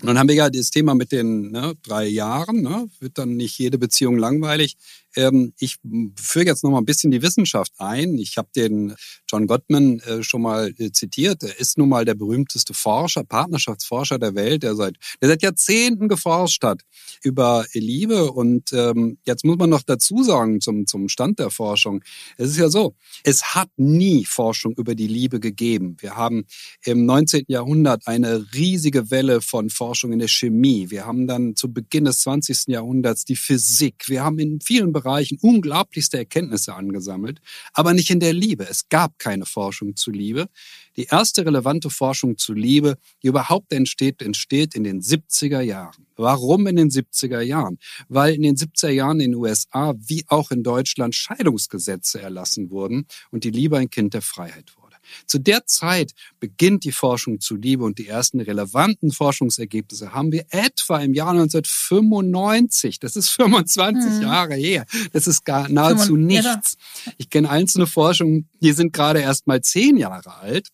Nun 0.00 0.16
haben 0.18 0.28
wir 0.28 0.34
ja 0.36 0.50
das 0.50 0.70
Thema 0.70 0.94
mit 0.94 1.10
den 1.12 1.50
ne, 1.50 1.74
drei 1.82 2.06
Jahren. 2.06 2.62
Ne, 2.62 2.88
wird 2.98 3.18
dann 3.18 3.36
nicht 3.36 3.58
jede 3.58 3.78
Beziehung 3.78 4.16
langweilig. 4.16 4.76
Ähm, 5.18 5.52
ich 5.58 5.78
führe 6.14 6.46
jetzt 6.46 6.62
noch 6.62 6.70
mal 6.70 6.78
ein 6.78 6.84
bisschen 6.84 7.10
die 7.10 7.22
Wissenschaft 7.22 7.72
ein. 7.78 8.18
Ich 8.18 8.38
habe 8.38 8.48
den 8.54 8.94
John 9.28 9.48
Gottman 9.48 9.98
äh, 10.00 10.22
schon 10.22 10.42
mal 10.42 10.72
äh, 10.78 10.92
zitiert. 10.92 11.42
Er 11.42 11.58
ist 11.58 11.76
nun 11.76 11.88
mal 11.88 12.04
der 12.04 12.14
berühmteste 12.14 12.72
Forscher, 12.72 13.24
Partnerschaftsforscher 13.24 14.20
der 14.20 14.36
Welt, 14.36 14.62
der 14.62 14.76
seit, 14.76 14.94
der 15.20 15.30
seit 15.30 15.42
Jahrzehnten 15.42 16.06
geforscht 16.06 16.62
hat 16.62 16.82
über 17.24 17.66
Liebe. 17.72 18.30
Und 18.30 18.72
ähm, 18.72 19.18
jetzt 19.26 19.44
muss 19.44 19.58
man 19.58 19.70
noch 19.70 19.82
dazu 19.82 20.22
sagen 20.22 20.60
zum, 20.60 20.86
zum 20.86 21.08
Stand 21.08 21.40
der 21.40 21.50
Forschung. 21.50 22.04
Es 22.36 22.50
ist 22.50 22.58
ja 22.58 22.68
so, 22.68 22.94
es 23.24 23.56
hat 23.56 23.70
nie 23.76 24.24
Forschung 24.24 24.74
über 24.76 24.94
die 24.94 25.08
Liebe 25.08 25.40
gegeben. 25.40 25.96
Wir 25.98 26.14
haben 26.14 26.46
im 26.84 27.06
19. 27.06 27.46
Jahrhundert 27.48 28.06
eine 28.06 28.46
riesige 28.54 29.10
Welle 29.10 29.40
von 29.40 29.68
Forschung 29.68 30.12
in 30.12 30.20
der 30.20 30.28
Chemie. 30.28 30.90
Wir 30.90 31.06
haben 31.06 31.26
dann 31.26 31.56
zu 31.56 31.72
Beginn 31.72 32.04
des 32.04 32.20
20. 32.20 32.68
Jahrhunderts 32.68 33.24
die 33.24 33.34
Physik. 33.34 34.04
Wir 34.06 34.22
haben 34.22 34.38
in 34.38 34.60
vielen 34.60 34.92
Bereichen 34.92 35.07
unglaublichste 35.40 36.18
Erkenntnisse 36.18 36.74
angesammelt, 36.74 37.40
aber 37.72 37.94
nicht 37.94 38.10
in 38.10 38.20
der 38.20 38.32
Liebe. 38.32 38.66
Es 38.68 38.88
gab 38.88 39.18
keine 39.18 39.46
Forschung 39.46 39.96
zu 39.96 40.10
Liebe. 40.10 40.48
Die 40.96 41.04
erste 41.04 41.46
relevante 41.46 41.90
Forschung 41.90 42.38
zu 42.38 42.52
Liebe, 42.52 42.96
die 43.22 43.28
überhaupt 43.28 43.72
entsteht, 43.72 44.22
entsteht 44.22 44.74
in 44.74 44.84
den 44.84 45.00
70er 45.00 45.60
Jahren. 45.60 46.06
Warum 46.16 46.66
in 46.66 46.76
den 46.76 46.90
70er 46.90 47.40
Jahren? 47.40 47.78
Weil 48.08 48.34
in 48.34 48.42
den 48.42 48.56
70er 48.56 48.90
Jahren 48.90 49.20
in 49.20 49.32
den 49.32 49.40
USA 49.40 49.94
wie 49.96 50.24
auch 50.26 50.50
in 50.50 50.62
Deutschland 50.62 51.14
Scheidungsgesetze 51.14 52.20
erlassen 52.20 52.70
wurden 52.70 53.06
und 53.30 53.44
die 53.44 53.50
Liebe 53.50 53.78
ein 53.78 53.90
Kind 53.90 54.14
der 54.14 54.22
Freiheit 54.22 54.76
wurde. 54.76 54.77
Zu 55.26 55.38
der 55.38 55.66
Zeit 55.66 56.12
beginnt 56.40 56.84
die 56.84 56.92
Forschung 56.92 57.40
zu 57.40 57.56
Liebe 57.56 57.84
und 57.84 57.98
die 57.98 58.08
ersten 58.08 58.40
relevanten 58.40 59.12
Forschungsergebnisse 59.12 60.12
haben 60.12 60.32
wir 60.32 60.46
etwa 60.50 60.98
im 60.98 61.14
Jahr 61.14 61.30
1995. 61.30 62.98
Das 63.00 63.16
ist 63.16 63.30
25 63.30 64.12
hm. 64.12 64.22
Jahre 64.22 64.54
her. 64.54 64.86
Das 65.12 65.26
ist 65.26 65.44
gar 65.44 65.68
nahezu 65.68 66.16
nichts. 66.16 66.76
Ich 67.16 67.30
kenne 67.30 67.50
einzelne 67.50 67.86
Forschungen, 67.86 68.48
die 68.60 68.72
sind 68.72 68.92
gerade 68.92 69.20
erst 69.20 69.46
mal 69.46 69.60
zehn 69.60 69.96
Jahre 69.96 70.36
alt. 70.36 70.68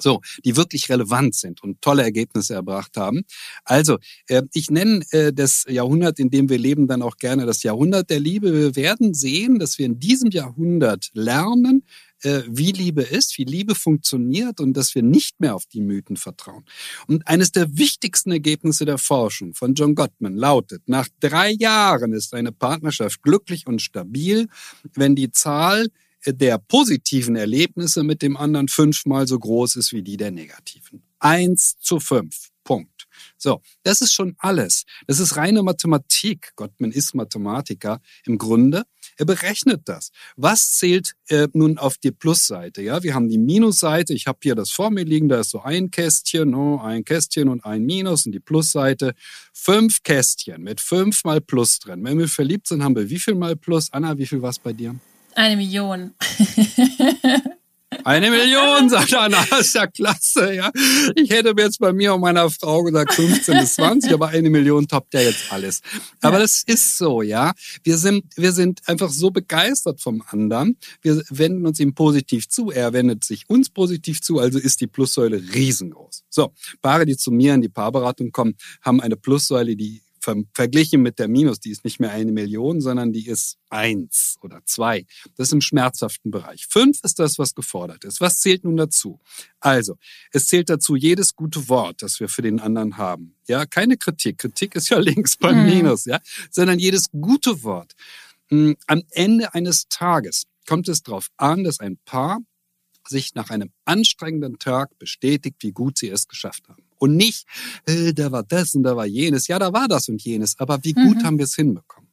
So, 0.00 0.20
die 0.44 0.56
wirklich 0.56 0.88
relevant 0.88 1.34
sind 1.34 1.62
und 1.62 1.82
tolle 1.82 2.02
Ergebnisse 2.02 2.54
erbracht 2.54 2.96
haben. 2.96 3.22
Also, 3.64 3.98
äh, 4.28 4.42
ich 4.52 4.70
nenne 4.70 5.02
äh, 5.10 5.32
das 5.32 5.64
Jahrhundert, 5.68 6.18
in 6.18 6.30
dem 6.30 6.48
wir 6.48 6.58
leben, 6.58 6.86
dann 6.86 7.02
auch 7.02 7.16
gerne 7.16 7.46
das 7.46 7.62
Jahrhundert 7.62 8.10
der 8.10 8.20
Liebe. 8.20 8.52
Wir 8.52 8.76
werden 8.76 9.14
sehen, 9.14 9.58
dass 9.58 9.78
wir 9.78 9.86
in 9.86 9.98
diesem 9.98 10.30
Jahrhundert 10.30 11.10
lernen, 11.14 11.84
äh, 12.22 12.42
wie 12.48 12.72
Liebe 12.72 13.02
ist, 13.02 13.38
wie 13.38 13.44
Liebe 13.44 13.74
funktioniert 13.74 14.60
und 14.60 14.74
dass 14.74 14.94
wir 14.94 15.02
nicht 15.02 15.40
mehr 15.40 15.54
auf 15.54 15.66
die 15.66 15.80
Mythen 15.80 16.16
vertrauen. 16.16 16.64
Und 17.06 17.26
eines 17.26 17.52
der 17.52 17.76
wichtigsten 17.76 18.30
Ergebnisse 18.30 18.84
der 18.84 18.98
Forschung 18.98 19.54
von 19.54 19.74
John 19.74 19.94
Gottman 19.94 20.34
lautet, 20.34 20.82
nach 20.86 21.08
drei 21.20 21.50
Jahren 21.50 22.12
ist 22.12 22.34
eine 22.34 22.52
Partnerschaft 22.52 23.22
glücklich 23.22 23.66
und 23.66 23.82
stabil, 23.82 24.48
wenn 24.94 25.14
die 25.14 25.30
Zahl 25.30 25.88
der 26.26 26.58
positiven 26.58 27.36
Erlebnisse 27.36 28.02
mit 28.02 28.22
dem 28.22 28.36
anderen 28.36 28.68
fünfmal 28.68 29.26
so 29.26 29.38
groß 29.38 29.76
ist 29.76 29.92
wie 29.92 30.02
die 30.02 30.16
der 30.16 30.30
negativen. 30.30 31.02
Eins 31.20 31.78
zu 31.78 32.00
fünf. 32.00 32.50
Punkt. 32.64 33.06
So, 33.38 33.62
das 33.82 34.02
ist 34.02 34.12
schon 34.12 34.34
alles. 34.36 34.84
Das 35.06 35.20
ist 35.20 35.36
reine 35.36 35.62
Mathematik. 35.62 36.52
Gottman 36.54 36.92
ist 36.92 37.14
Mathematiker 37.14 38.02
im 38.26 38.36
Grunde. 38.36 38.84
Er 39.18 39.24
berechnet 39.24 39.82
das. 39.86 40.12
Was 40.36 40.70
zählt 40.70 41.14
äh, 41.28 41.48
nun 41.52 41.76
auf 41.76 41.98
die 41.98 42.12
Plusseite? 42.12 42.82
Ja, 42.82 43.02
wir 43.02 43.14
haben 43.14 43.28
die 43.28 43.36
Minusseite. 43.36 44.14
Ich 44.14 44.28
habe 44.28 44.38
hier 44.42 44.54
das 44.54 44.70
vor 44.70 44.90
mir 44.90 45.04
liegen. 45.04 45.28
Da 45.28 45.40
ist 45.40 45.50
so 45.50 45.60
ein 45.60 45.90
Kästchen, 45.90 46.54
oh, 46.54 46.78
ein 46.78 47.04
Kästchen 47.04 47.48
und 47.48 47.64
ein 47.64 47.84
Minus 47.84 48.26
und 48.26 48.32
die 48.32 48.40
Plusseite. 48.40 49.14
Fünf 49.52 50.04
Kästchen 50.04 50.62
mit 50.62 50.80
fünfmal 50.80 51.40
Plus 51.40 51.80
drin. 51.80 52.04
Wenn 52.04 52.18
wir 52.18 52.28
verliebt 52.28 52.68
sind, 52.68 52.84
haben 52.84 52.94
wir 52.94 53.10
wie 53.10 53.18
viel 53.18 53.34
mal 53.34 53.56
Plus? 53.56 53.92
Anna, 53.92 54.16
wie 54.16 54.26
viel 54.26 54.40
war 54.40 54.50
es 54.50 54.60
bei 54.60 54.72
dir? 54.72 54.94
Eine 55.34 55.56
Million. 55.56 56.14
Eine 58.04 58.30
Million, 58.30 58.88
sagt 58.88 59.14
Anna, 59.14 59.42
ist 59.58 59.74
ja 59.74 59.86
klasse, 59.86 60.54
ja. 60.54 60.70
Ich 61.14 61.30
hätte 61.30 61.54
mir 61.54 61.62
jetzt 61.62 61.78
bei 61.78 61.92
mir 61.92 62.14
und 62.14 62.20
meiner 62.20 62.48
Frau 62.50 62.82
gesagt 62.82 63.14
15 63.14 63.58
bis 63.58 63.74
20, 63.74 64.12
aber 64.12 64.28
eine 64.28 64.50
Million 64.50 64.86
toppt 64.86 65.14
ja 65.14 65.20
jetzt 65.20 65.52
alles. 65.52 65.80
Aber 66.20 66.38
das 66.38 66.62
ist 66.66 66.96
so, 66.96 67.22
ja. 67.22 67.52
Wir 67.82 67.98
sind, 67.98 68.24
wir 68.36 68.52
sind 68.52 68.80
einfach 68.86 69.10
so 69.10 69.30
begeistert 69.30 70.00
vom 70.00 70.22
anderen. 70.28 70.76
Wir 71.02 71.22
wenden 71.30 71.66
uns 71.66 71.80
ihm 71.80 71.94
positiv 71.94 72.48
zu. 72.48 72.70
Er 72.70 72.92
wendet 72.92 73.24
sich 73.24 73.48
uns 73.48 73.70
positiv 73.70 74.20
zu, 74.20 74.38
also 74.38 74.58
ist 74.58 74.80
die 74.80 74.86
Plussäule 74.86 75.42
riesengroß. 75.54 76.24
So, 76.28 76.52
Paare, 76.82 77.06
die 77.06 77.16
zu 77.16 77.30
mir 77.30 77.54
in 77.54 77.62
die 77.62 77.68
Paarberatung 77.68 78.32
kommen, 78.32 78.54
haben 78.82 79.00
eine 79.00 79.16
Plussäule, 79.16 79.76
die 79.76 80.02
verglichen 80.54 81.02
mit 81.02 81.18
der 81.18 81.28
Minus, 81.28 81.60
die 81.60 81.70
ist 81.70 81.84
nicht 81.84 82.00
mehr 82.00 82.10
eine 82.10 82.32
Million, 82.32 82.80
sondern 82.80 83.12
die 83.12 83.26
ist 83.26 83.58
eins 83.70 84.36
oder 84.40 84.60
zwei. 84.64 85.06
Das 85.36 85.48
ist 85.48 85.52
im 85.52 85.60
schmerzhaften 85.60 86.30
Bereich. 86.30 86.66
Fünf 86.68 87.00
ist 87.02 87.18
das, 87.18 87.38
was 87.38 87.54
gefordert 87.54 88.04
ist. 88.04 88.20
Was 88.20 88.40
zählt 88.40 88.64
nun 88.64 88.76
dazu? 88.76 89.20
Also, 89.60 89.96
es 90.32 90.46
zählt 90.46 90.70
dazu 90.70 90.96
jedes 90.96 91.34
gute 91.34 91.68
Wort, 91.68 92.02
das 92.02 92.20
wir 92.20 92.28
für 92.28 92.42
den 92.42 92.60
anderen 92.60 92.96
haben. 92.96 93.34
Ja, 93.46 93.66
keine 93.66 93.96
Kritik. 93.96 94.38
Kritik 94.38 94.74
ist 94.74 94.88
ja 94.88 94.98
links 94.98 95.36
beim 95.36 95.60
mhm. 95.60 95.66
Minus, 95.66 96.04
ja, 96.04 96.20
sondern 96.50 96.78
jedes 96.78 97.10
gute 97.10 97.62
Wort. 97.62 97.94
Hm, 98.48 98.76
am 98.86 99.02
Ende 99.10 99.54
eines 99.54 99.88
Tages 99.88 100.44
kommt 100.66 100.88
es 100.88 101.02
darauf 101.02 101.28
an, 101.36 101.64
dass 101.64 101.80
ein 101.80 101.98
Paar 102.04 102.40
sich 103.06 103.34
nach 103.34 103.50
einem 103.50 103.70
anstrengenden 103.84 104.58
Tag 104.58 104.98
bestätigt, 104.98 105.56
wie 105.60 105.72
gut 105.72 105.98
sie 105.98 106.08
es 106.08 106.28
geschafft 106.28 106.68
haben. 106.68 106.87
Und 106.98 107.16
nicht, 107.16 107.46
äh, 107.86 108.12
da 108.12 108.30
war 108.32 108.42
das 108.42 108.74
und 108.74 108.82
da 108.82 108.96
war 108.96 109.06
jenes. 109.06 109.46
Ja, 109.48 109.58
da 109.58 109.72
war 109.72 109.88
das 109.88 110.08
und 110.08 110.22
jenes. 110.22 110.58
Aber 110.58 110.82
wie 110.82 110.92
gut 110.92 111.18
mhm. 111.18 111.24
haben 111.24 111.38
wir 111.38 111.44
es 111.44 111.54
hinbekommen? 111.54 112.10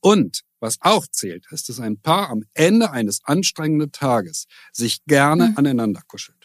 Und 0.00 0.42
was 0.60 0.78
auch 0.80 1.06
zählt, 1.06 1.46
ist, 1.50 1.68
dass 1.68 1.80
ein 1.80 2.00
Paar 2.00 2.30
am 2.30 2.44
Ende 2.54 2.90
eines 2.90 3.24
anstrengenden 3.24 3.92
Tages 3.92 4.46
sich 4.72 5.04
gerne 5.04 5.48
mhm. 5.48 5.56
aneinander 5.56 6.02
kuschelt. 6.06 6.36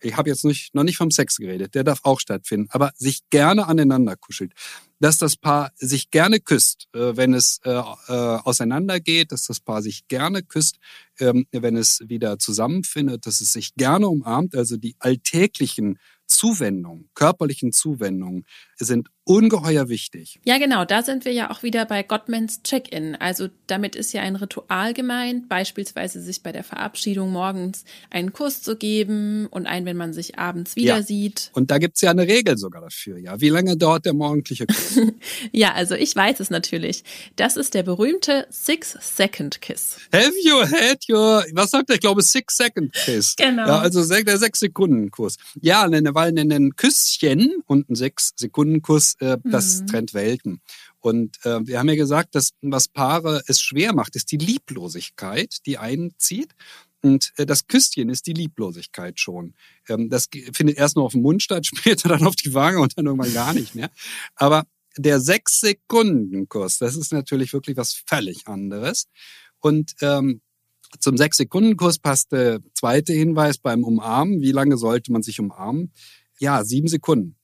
Ich 0.00 0.16
habe 0.16 0.28
jetzt 0.28 0.44
nicht, 0.44 0.74
noch 0.74 0.84
nicht 0.84 0.98
vom 0.98 1.10
Sex 1.10 1.36
geredet, 1.36 1.74
der 1.74 1.82
darf 1.82 2.00
auch 2.02 2.20
stattfinden, 2.20 2.68
aber 2.70 2.92
sich 2.96 3.28
gerne 3.30 3.66
aneinander 3.66 4.16
kuschelt. 4.16 4.52
Dass 5.00 5.18
das 5.18 5.36
Paar 5.36 5.72
sich 5.76 6.10
gerne 6.10 6.38
küsst, 6.38 6.88
äh, 6.94 7.16
wenn 7.16 7.34
es 7.34 7.60
äh, 7.64 7.70
äh, 7.70 7.82
auseinandergeht, 8.12 9.32
dass 9.32 9.46
das 9.46 9.60
Paar 9.60 9.82
sich 9.82 10.06
gerne 10.08 10.42
küsst, 10.42 10.78
ähm, 11.18 11.46
wenn 11.50 11.76
es 11.76 12.02
wieder 12.06 12.38
zusammenfindet, 12.38 13.26
dass 13.26 13.40
es 13.40 13.52
sich 13.52 13.74
gerne 13.74 14.08
umarmt, 14.08 14.54
also 14.54 14.76
die 14.76 14.96
alltäglichen 14.98 15.98
Zuwendung, 16.26 17.08
körperlichen 17.14 17.72
Zuwendungen 17.72 18.46
sind 18.76 19.08
ungeheuer 19.26 19.88
wichtig. 19.88 20.38
Ja, 20.44 20.56
genau, 20.58 20.84
da 20.84 21.02
sind 21.02 21.24
wir 21.24 21.32
ja 21.32 21.50
auch 21.50 21.64
wieder 21.64 21.84
bei 21.84 22.04
Gottmans 22.04 22.62
Check-in. 22.62 23.16
Also 23.16 23.48
damit 23.66 23.96
ist 23.96 24.12
ja 24.12 24.22
ein 24.22 24.36
Ritual 24.36 24.94
gemeint, 24.94 25.48
beispielsweise 25.48 26.22
sich 26.22 26.44
bei 26.44 26.52
der 26.52 26.62
Verabschiedung 26.62 27.32
morgens 27.32 27.84
einen 28.08 28.32
Kuss 28.32 28.62
zu 28.62 28.76
geben 28.76 29.48
und 29.48 29.66
einen, 29.66 29.84
wenn 29.84 29.96
man 29.96 30.12
sich 30.12 30.38
abends 30.38 30.76
wieder 30.76 30.98
ja. 30.98 31.02
sieht. 31.02 31.50
Und 31.54 31.72
da 31.72 31.78
gibt's 31.78 32.00
ja 32.02 32.12
eine 32.12 32.28
Regel 32.28 32.56
sogar 32.56 32.82
dafür, 32.82 33.18
ja. 33.18 33.40
Wie 33.40 33.48
lange 33.48 33.76
dauert 33.76 34.06
der 34.06 34.14
morgendliche 34.14 34.66
Kuss? 34.66 35.00
ja, 35.52 35.72
also 35.72 35.96
ich 35.96 36.14
weiß 36.14 36.38
es 36.38 36.50
natürlich. 36.50 37.02
Das 37.34 37.56
ist 37.56 37.74
der 37.74 37.82
berühmte 37.82 38.46
Six-Second-Kiss. 38.50 39.98
Have 40.12 40.34
you 40.44 40.60
had 40.60 41.00
your, 41.10 41.44
was 41.52 41.72
sagt 41.72 41.90
er? 41.90 41.96
Ich 41.96 42.00
glaube 42.00 42.22
Six-Second-Kiss. 42.22 43.34
Genau. 43.36 43.66
Ja, 43.66 43.78
also 43.80 44.06
der 44.06 44.38
Sechs-Sekunden-Kuss. 44.38 45.36
Ja, 45.60 45.84
weil 45.90 46.38
ein 46.38 46.76
Küsschen 46.76 47.56
und 47.66 47.90
ein 47.90 47.96
Sechs-Sekunden-Kuss 47.96 49.15
äh, 49.20 49.36
das 49.44 49.82
mhm. 49.82 49.86
trennt 49.86 50.14
Welten. 50.14 50.60
Und 51.00 51.38
äh, 51.44 51.66
wir 51.66 51.78
haben 51.78 51.88
ja 51.88 51.94
gesagt, 51.94 52.34
dass 52.34 52.52
was 52.62 52.88
Paare 52.88 53.42
es 53.46 53.60
schwer 53.60 53.94
macht, 53.94 54.16
ist 54.16 54.32
die 54.32 54.38
Lieblosigkeit, 54.38 55.58
die 55.66 55.78
einzieht. 55.78 56.54
Und 57.02 57.32
äh, 57.36 57.46
das 57.46 57.66
Küsschen 57.66 58.08
ist 58.08 58.26
die 58.26 58.32
Lieblosigkeit 58.32 59.20
schon. 59.20 59.54
Ähm, 59.88 60.08
das 60.10 60.28
findet 60.52 60.76
erst 60.76 60.96
noch 60.96 61.04
auf 61.04 61.12
dem 61.12 61.22
Mund 61.22 61.42
statt, 61.42 61.66
später 61.74 62.08
dann 62.08 62.26
auf 62.26 62.36
die 62.36 62.54
Wange 62.54 62.80
und 62.80 62.96
dann 62.96 63.06
irgendwann 63.06 63.34
gar 63.34 63.54
nicht 63.54 63.74
mehr. 63.74 63.90
Aber 64.34 64.64
der 64.96 65.20
Sechs-Sekunden-Kuss, 65.20 66.78
das 66.78 66.96
ist 66.96 67.12
natürlich 67.12 67.52
wirklich 67.52 67.76
was 67.76 67.94
völlig 68.06 68.46
anderes. 68.46 69.08
Und 69.60 69.94
ähm, 70.00 70.40
zum 71.00 71.16
Sechs-Sekunden-Kurs 71.16 71.98
passt 71.98 72.32
der 72.32 72.60
zweite 72.74 73.12
Hinweis 73.12 73.58
beim 73.58 73.84
Umarmen. 73.84 74.40
Wie 74.40 74.52
lange 74.52 74.76
sollte 74.76 75.12
man 75.12 75.22
sich 75.22 75.40
umarmen? 75.40 75.92
Ja, 76.38 76.64
sieben 76.64 76.88
Sekunden. 76.88 77.36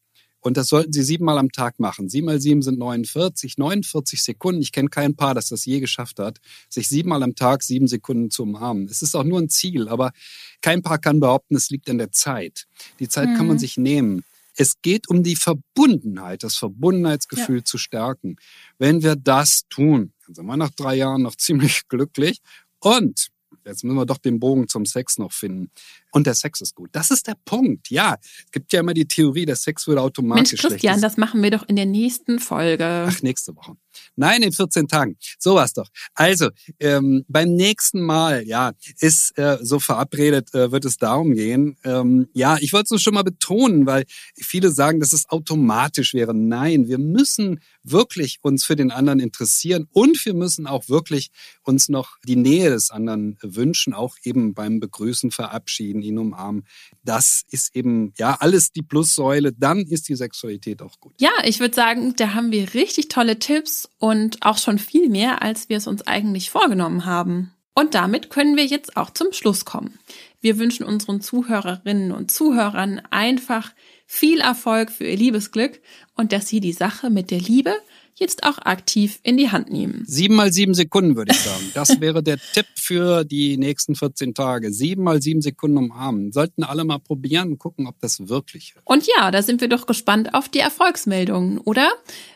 Und 0.42 0.56
das 0.56 0.66
sollten 0.66 0.92
Sie 0.92 1.04
siebenmal 1.04 1.38
am 1.38 1.52
Tag 1.52 1.78
machen. 1.78 2.08
Sieben 2.08 2.26
mal 2.26 2.40
sieben 2.40 2.62
sind 2.62 2.78
49, 2.78 3.58
49 3.58 4.22
Sekunden. 4.22 4.60
Ich 4.60 4.72
kenne 4.72 4.88
kein 4.88 5.14
Paar, 5.14 5.34
das 5.34 5.48
das 5.48 5.64
je 5.64 5.78
geschafft 5.78 6.18
hat, 6.18 6.40
sich 6.68 6.88
siebenmal 6.88 7.22
am 7.22 7.36
Tag 7.36 7.62
sieben 7.62 7.86
Sekunden 7.86 8.28
zu 8.28 8.42
umarmen. 8.42 8.86
Es 8.86 9.02
ist 9.02 9.14
auch 9.14 9.22
nur 9.22 9.38
ein 9.38 9.48
Ziel, 9.48 9.88
aber 9.88 10.12
kein 10.60 10.82
Paar 10.82 10.98
kann 10.98 11.20
behaupten, 11.20 11.54
es 11.54 11.70
liegt 11.70 11.88
an 11.88 11.98
der 11.98 12.10
Zeit. 12.10 12.66
Die 12.98 13.08
Zeit 13.08 13.28
mhm. 13.28 13.36
kann 13.36 13.46
man 13.46 13.56
mhm. 13.56 13.60
sich 13.60 13.76
nehmen. 13.76 14.24
Es 14.56 14.82
geht 14.82 15.08
um 15.08 15.22
die 15.22 15.36
Verbundenheit, 15.36 16.42
das 16.42 16.56
Verbundenheitsgefühl 16.56 17.58
ja. 17.58 17.64
zu 17.64 17.78
stärken. 17.78 18.36
Wenn 18.78 19.02
wir 19.02 19.14
das 19.14 19.62
tun, 19.70 20.12
dann 20.26 20.34
sind 20.34 20.46
wir 20.46 20.56
nach 20.56 20.70
drei 20.70 20.96
Jahren 20.96 21.22
noch 21.22 21.36
ziemlich 21.38 21.88
glücklich. 21.88 22.40
Und 22.80 23.30
Jetzt 23.64 23.84
müssen 23.84 23.96
wir 23.96 24.06
doch 24.06 24.18
den 24.18 24.40
Bogen 24.40 24.68
zum 24.68 24.86
Sex 24.86 25.18
noch 25.18 25.32
finden. 25.32 25.70
Und 26.12 26.26
der 26.26 26.34
Sex 26.34 26.60
ist 26.60 26.74
gut. 26.74 26.90
Das 26.92 27.10
ist 27.10 27.26
der 27.26 27.36
Punkt. 27.44 27.90
Ja, 27.90 28.16
es 28.20 28.50
gibt 28.52 28.72
ja 28.72 28.80
immer 28.80 28.94
die 28.94 29.06
Theorie, 29.06 29.46
der 29.46 29.56
Sex 29.56 29.86
würde 29.86 30.02
automatisch 30.02 30.62
Mensch, 30.62 30.74
Christian, 30.74 31.00
das 31.00 31.16
machen 31.16 31.42
wir 31.42 31.50
doch 31.50 31.66
in 31.68 31.76
der 31.76 31.86
nächsten 31.86 32.38
Folge. 32.38 33.06
Ach, 33.08 33.22
nächste 33.22 33.56
Woche. 33.56 33.76
Nein, 34.16 34.42
in 34.42 34.52
14 34.52 34.88
Tagen. 34.88 35.16
So 35.38 35.54
war's 35.54 35.72
doch. 35.72 35.88
Also, 36.14 36.50
ähm, 36.80 37.24
beim 37.28 37.54
nächsten 37.54 38.02
Mal, 38.02 38.46
ja, 38.46 38.72
ist 39.00 39.36
äh, 39.38 39.58
so 39.62 39.78
verabredet, 39.78 40.54
äh, 40.54 40.70
wird 40.70 40.84
es 40.84 40.96
darum 40.96 41.32
gehen. 41.32 41.76
Ähm, 41.84 42.28
ja, 42.34 42.56
ich 42.60 42.72
wollte 42.72 42.84
es 42.84 42.90
nur 42.90 43.00
schon 43.00 43.14
mal 43.14 43.24
betonen, 43.24 43.86
weil 43.86 44.04
viele 44.36 44.70
sagen, 44.70 45.00
dass 45.00 45.12
es 45.12 45.28
automatisch 45.28 46.14
wäre. 46.14 46.34
Nein, 46.34 46.88
wir 46.88 46.98
müssen 46.98 47.60
wirklich 47.82 48.38
uns 48.42 48.64
für 48.64 48.76
den 48.76 48.90
anderen 48.90 49.20
interessieren 49.20 49.88
und 49.92 50.24
wir 50.24 50.34
müssen 50.34 50.66
auch 50.66 50.88
wirklich 50.88 51.30
uns 51.62 51.88
noch 51.88 52.16
die 52.26 52.36
Nähe 52.36 52.70
des 52.70 52.90
anderen 52.90 53.38
wünschen, 53.42 53.94
auch 53.94 54.16
eben 54.24 54.54
beim 54.54 54.80
Begrüßen, 54.80 55.30
Verabschieden, 55.30 56.01
ihn 56.02 56.18
umarmen. 56.18 56.64
Das 57.04 57.44
ist 57.50 57.74
eben, 57.74 58.12
ja, 58.16 58.36
alles 58.40 58.72
die 58.72 58.82
Plussäule. 58.82 59.52
Dann 59.52 59.80
ist 59.80 60.08
die 60.08 60.16
Sexualität 60.16 60.82
auch 60.82 61.00
gut. 61.00 61.14
Ja, 61.20 61.32
ich 61.44 61.60
würde 61.60 61.74
sagen, 61.74 62.14
da 62.16 62.34
haben 62.34 62.52
wir 62.52 62.74
richtig 62.74 63.08
tolle 63.08 63.38
Tipps 63.38 63.88
und 63.98 64.38
auch 64.42 64.58
schon 64.58 64.78
viel 64.78 65.08
mehr, 65.08 65.42
als 65.42 65.68
wir 65.68 65.76
es 65.76 65.86
uns 65.86 66.06
eigentlich 66.06 66.50
vorgenommen 66.50 67.04
haben. 67.04 67.52
Und 67.74 67.94
damit 67.94 68.30
können 68.30 68.56
wir 68.56 68.66
jetzt 68.66 68.96
auch 68.96 69.10
zum 69.10 69.32
Schluss 69.32 69.64
kommen. 69.64 69.98
Wir 70.40 70.58
wünschen 70.58 70.84
unseren 70.84 71.20
Zuhörerinnen 71.20 72.12
und 72.12 72.30
Zuhörern 72.30 73.00
einfach 73.10 73.72
viel 74.06 74.40
Erfolg 74.40 74.90
für 74.90 75.04
ihr 75.04 75.16
Liebesglück 75.16 75.80
und 76.16 76.32
dass 76.32 76.48
sie 76.48 76.60
die 76.60 76.72
Sache 76.74 77.08
mit 77.08 77.30
der 77.30 77.40
Liebe 77.40 77.74
jetzt 78.14 78.44
auch 78.44 78.58
aktiv 78.58 79.20
in 79.22 79.36
die 79.36 79.50
Hand 79.50 79.70
nehmen. 79.70 80.04
Sieben 80.06 80.34
mal 80.34 80.52
sieben 80.52 80.74
Sekunden, 80.74 81.16
würde 81.16 81.32
ich 81.32 81.40
sagen. 81.40 81.70
Das 81.74 82.00
wäre 82.00 82.22
der 82.22 82.38
Tipp 82.38 82.66
für 82.74 83.24
die 83.24 83.56
nächsten 83.56 83.94
14 83.94 84.34
Tage. 84.34 84.72
Sieben 84.72 85.02
mal 85.02 85.22
sieben 85.22 85.42
Sekunden 85.42 85.78
umarmen. 85.78 86.32
Sollten 86.32 86.62
alle 86.62 86.84
mal 86.84 86.98
probieren 86.98 87.52
und 87.52 87.58
gucken, 87.58 87.86
ob 87.86 87.98
das 88.00 88.28
wirklich 88.28 88.72
hilft. 88.72 88.86
Und 88.86 89.06
ja, 89.06 89.30
da 89.30 89.42
sind 89.42 89.60
wir 89.60 89.68
doch 89.68 89.86
gespannt 89.86 90.34
auf 90.34 90.48
die 90.48 90.60
Erfolgsmeldungen, 90.60 91.58
oder? 91.58 91.90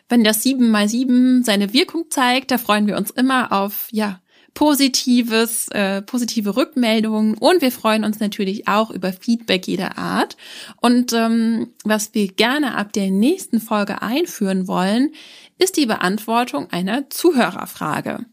Wenn 0.09 0.25
das 0.25 0.43
sieben 0.43 0.71
mal 0.71 0.89
sieben 0.89 1.43
seine 1.45 1.73
Wirkung 1.73 2.05
zeigt, 2.11 2.51
da 2.51 2.59
freuen 2.59 2.87
wir 2.87 2.97
uns 2.97 3.11
immer 3.11 3.53
auf, 3.53 3.89
ja, 3.91 4.21
positives, 4.57 5.69
äh, 5.69 6.01
positive 6.01 6.57
Rückmeldungen 6.57 7.35
und 7.35 7.61
wir 7.61 7.71
freuen 7.71 8.05
uns 8.05 8.21
natürlich 8.21 8.67
auch 8.67 8.91
über 8.91 9.13
Feedback 9.13 9.69
jeder 9.69 9.99
Art. 9.99 10.39
Und 10.81 11.13
ähm, 11.13 11.75
was 11.85 12.15
wir 12.15 12.29
gerne 12.29 12.75
ab 12.75 12.95
der 12.95 13.11
nächsten 13.11 13.61
Folge 13.61 14.01
einführen 14.01 14.67
wollen, 14.67 15.13
ist 15.59 15.77
die 15.77 15.87
Beantwortung 15.87 16.71
einer 16.71 17.11
Zuhörerfrage. 17.11 18.27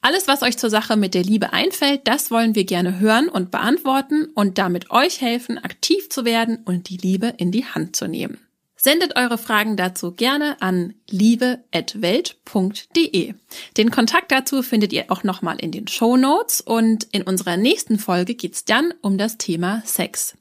Alles, 0.00 0.28
was 0.28 0.42
euch 0.42 0.56
zur 0.56 0.70
Sache 0.70 0.96
mit 0.96 1.14
der 1.14 1.24
Liebe 1.24 1.52
einfällt, 1.52 2.06
das 2.06 2.30
wollen 2.30 2.54
wir 2.54 2.64
gerne 2.64 3.00
hören 3.00 3.28
und 3.28 3.50
beantworten 3.50 4.28
und 4.34 4.58
damit 4.58 4.90
euch 4.90 5.20
helfen, 5.20 5.58
aktiv 5.58 6.08
zu 6.08 6.24
werden 6.24 6.58
und 6.64 6.88
die 6.88 6.98
Liebe 6.98 7.34
in 7.36 7.50
die 7.50 7.64
Hand 7.64 7.96
zu 7.96 8.06
nehmen. 8.06 8.38
Sendet 8.80 9.16
eure 9.16 9.38
Fragen 9.38 9.76
dazu 9.76 10.12
gerne 10.12 10.62
an 10.62 10.94
liebe.welt.de. 11.10 13.34
Den 13.76 13.90
Kontakt 13.90 14.30
dazu 14.30 14.62
findet 14.62 14.92
ihr 14.92 15.06
auch 15.08 15.24
nochmal 15.24 15.58
in 15.58 15.72
den 15.72 15.88
Show 15.88 16.16
Notes 16.16 16.60
und 16.60 17.08
in 17.10 17.22
unserer 17.22 17.56
nächsten 17.56 17.98
Folge 17.98 18.36
geht's 18.36 18.64
dann 18.64 18.94
um 19.02 19.18
das 19.18 19.36
Thema 19.36 19.82
Sex. 19.84 20.36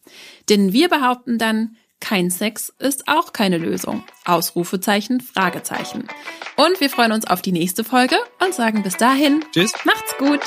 Denn 0.50 0.71
wir 0.71 0.88
behaupten 0.88 1.39
dann, 1.39 1.78
kein 2.00 2.30
Sex 2.30 2.74
ist 2.80 3.08
auch 3.08 3.34
keine 3.34 3.58
Lösung. 3.58 4.04
Ausrufezeichen, 4.26 5.22
Fragezeichen. 5.22 6.08
Und 6.56 6.80
wir 6.80 6.90
freuen 6.90 7.12
uns 7.12 7.26
auf 7.26 7.42
die 7.42 7.52
nächste 7.52 7.84
Folge 7.84 8.16
und 8.44 8.54
sagen 8.54 8.84
bis 8.84 8.98
dahin, 8.98 9.44
Tschüss, 9.52 9.74
macht's 9.86 10.18
gut. 10.18 10.42